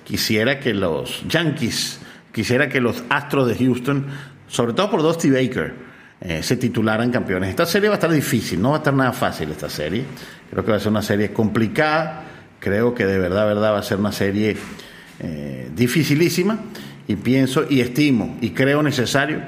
quisiera 0.04 0.60
que 0.60 0.74
los 0.74 1.24
Yankees, 1.28 2.00
quisiera 2.32 2.68
que 2.68 2.82
los 2.82 3.04
Astros 3.10 3.48
de 3.48 3.56
Houston, 3.56 4.06
sobre 4.48 4.74
todo 4.74 4.90
por 4.90 5.02
Dusty 5.04 5.30
Baker, 5.30 5.89
eh, 6.22 6.44
se 6.44 6.58
titularan 6.58 7.12
campeones. 7.12 7.50
Esta 7.50 7.66
serie 7.66 7.90
va 7.90 7.96
a 7.96 7.98
estar 7.98 8.12
difícil, 8.12 8.62
no 8.62 8.72
va 8.72 8.76
a 8.76 8.80
estar 8.80 8.94
nada 8.94 9.14
fácil 9.14 9.50
esta 9.52 9.70
serie. 9.70 10.04
Creo 10.50 10.66
que 10.66 10.72
va 10.72 10.78
a 10.78 10.80
ser 10.80 10.90
una 10.90 11.02
serie 11.02 11.32
complicada. 11.32 12.24
Creo 12.60 12.94
que 12.94 13.06
de 13.06 13.18
verdad, 13.18 13.46
verdad, 13.46 13.74
va 13.74 13.80
a 13.80 13.84
ser 13.84 14.00
una 14.00 14.12
serie 14.12 14.58
eh, 15.20 15.70
dificilísima. 15.76 16.60
Y 17.08 17.16
pienso 17.16 17.66
y 17.68 17.82
estimo 17.82 18.38
y 18.40 18.52
creo 18.52 18.84
necesario 18.84 19.42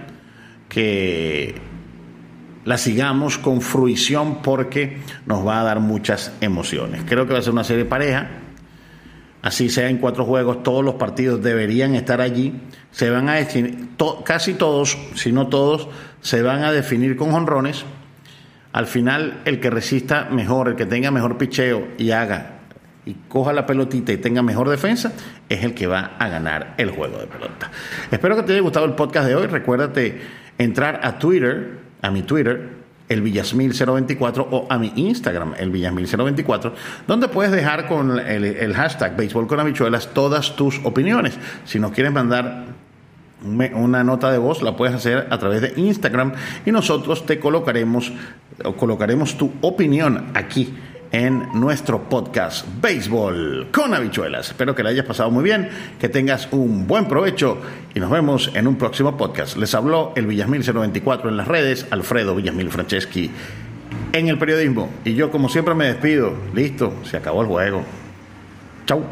que 0.68 1.54
la 2.66 2.78
sigamos 2.78 3.38
con 3.38 3.62
fruición 3.62 4.42
porque 4.42 4.98
nos 5.28 5.46
va 5.46 5.62
a 5.62 5.64
dar 5.64 5.80
muchas 5.80 6.32
emociones. 6.42 7.04
Creo 7.08 7.28
que 7.28 7.34
va 7.34 7.40
a 7.40 7.44
ser 7.44 7.54
una 7.54 7.64
serie 7.64 7.86
pareja. 7.86 8.41
Así 9.42 9.70
sea 9.70 9.90
en 9.90 9.98
cuatro 9.98 10.24
juegos, 10.26 10.62
todos 10.62 10.86
los 10.86 10.96
partidos 10.96 11.42
deberían 11.42 11.96
estar 11.96 12.22
allí. 12.22 12.62
Se 12.92 13.10
van 13.10 13.28
a 13.28 13.36
definir, 13.36 13.90
casi 14.24 14.54
todos, 14.54 14.98
si 15.16 15.32
no 15.32 15.48
todos, 15.48 15.88
se 16.22 16.44
van 16.44 16.64
a 16.64 16.72
definir 16.72 17.16
con 17.16 17.34
honrones. 17.34 17.84
Al 18.72 18.86
final, 18.86 19.42
el 19.46 19.60
que 19.60 19.70
resista 19.70 20.26
mejor, 20.26 20.70
el 20.70 20.76
que 20.76 20.86
tenga 20.86 21.12
mejor 21.12 21.38
picheo 21.38 21.88
y 21.98 22.12
haga 22.12 22.60
y 23.04 23.16
coja 23.28 23.52
la 23.52 23.66
pelotita 23.66 24.14
y 24.14 24.18
tenga 24.18 24.44
mejor 24.44 24.70
defensa, 24.70 25.12
es 25.50 25.64
el 25.64 25.74
que 25.74 25.88
va 25.88 26.16
a 26.20 26.28
ganar 26.28 26.76
el 26.78 26.92
juego 26.92 27.18
de 27.18 27.28
pelota. 27.28 27.72
Espero 28.12 28.36
que 28.36 28.44
te 28.44 28.52
haya 28.54 28.62
gustado 28.62 28.86
el 28.86 28.94
podcast 28.94 29.28
de 29.28 29.36
hoy. 29.36 29.48
Recuérdate 29.48 30.22
entrar 30.58 31.00
a 31.04 31.18
Twitter, 31.18 31.80
a 32.02 32.12
mi 32.12 32.22
Twitter, 32.22 32.81
el 33.12 33.24
Villasmil024 33.24 34.48
o 34.52 34.68
a 34.70 34.78
mi 34.78 34.94
Instagram, 34.96 35.56
el 35.58 35.72
Villasmil024, 35.72 36.72
donde 37.08 37.28
puedes 37.28 37.52
dejar 37.52 37.88
con 37.88 38.18
el, 38.18 38.74
hashtag 38.74 39.18
Béisbol 39.18 39.48
con 39.48 39.60
Habichuelas 39.60 40.14
todas 40.14 40.56
tus 40.56 40.80
opiniones. 40.86 41.38
Si 41.66 41.78
nos 41.78 41.92
quieres 41.92 42.14
mandar 42.14 42.66
una 43.74 44.04
nota 44.04 44.32
de 44.32 44.38
voz, 44.38 44.62
la 44.62 44.78
puedes 44.78 44.96
hacer 44.96 45.28
a 45.30 45.38
través 45.40 45.62
de 45.62 45.74
Instagram 45.76 46.34
y 46.66 46.72
nosotros 46.72 47.26
te 47.26 47.40
colocaremos 47.40 48.14
o 48.64 48.76
colocaremos 48.76 49.38
tu 49.38 49.52
opinión 49.62 50.28
aquí 50.34 50.74
en 51.12 51.50
nuestro 51.54 52.04
podcast 52.04 52.66
Béisbol 52.82 53.68
con 53.72 53.94
habichuelas. 53.94 54.50
Espero 54.50 54.74
que 54.76 54.84
la 54.84 54.90
hayas 54.90 55.06
pasado 55.06 55.30
muy 55.32 55.44
bien, 55.44 55.70
que 56.00 56.10
tengas 56.10 56.48
un 56.52 56.88
buen 56.88 57.08
provecho 57.08 57.60
y 57.94 58.00
nos 58.00 58.10
vemos 58.10 58.52
en 58.54 58.68
un 58.68 58.76
próximo 58.76 59.18
podcast. 59.18 59.58
Les 59.58 59.74
habló 59.76 60.14
el 60.16 60.28
Villasmil 60.28 60.64
024 60.64 61.30
en 61.30 61.38
las 61.38 61.48
redes, 61.48 61.86
Alfredo 61.92 62.36
Villasmil 62.36 62.70
Franceschi 62.70 63.32
en 64.14 64.28
el 64.28 64.38
periodismo. 64.38 64.90
Y 65.06 65.14
yo 65.14 65.32
como 65.32 65.50
siempre 65.50 65.76
me 65.76 65.86
despido. 65.86 66.34
Listo, 66.54 66.94
se 67.04 67.18
acabó 67.18 67.42
el 67.42 67.48
juego. 67.48 67.84
Chau. 68.86 69.04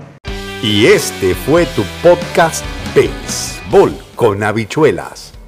Y 0.62 0.88
este 0.88 1.36
fue 1.36 1.66
tu 1.68 1.84
podcast 2.04 2.66
Béisbol 2.96 3.94
con 4.16 4.44
habichuelas. 4.44 5.39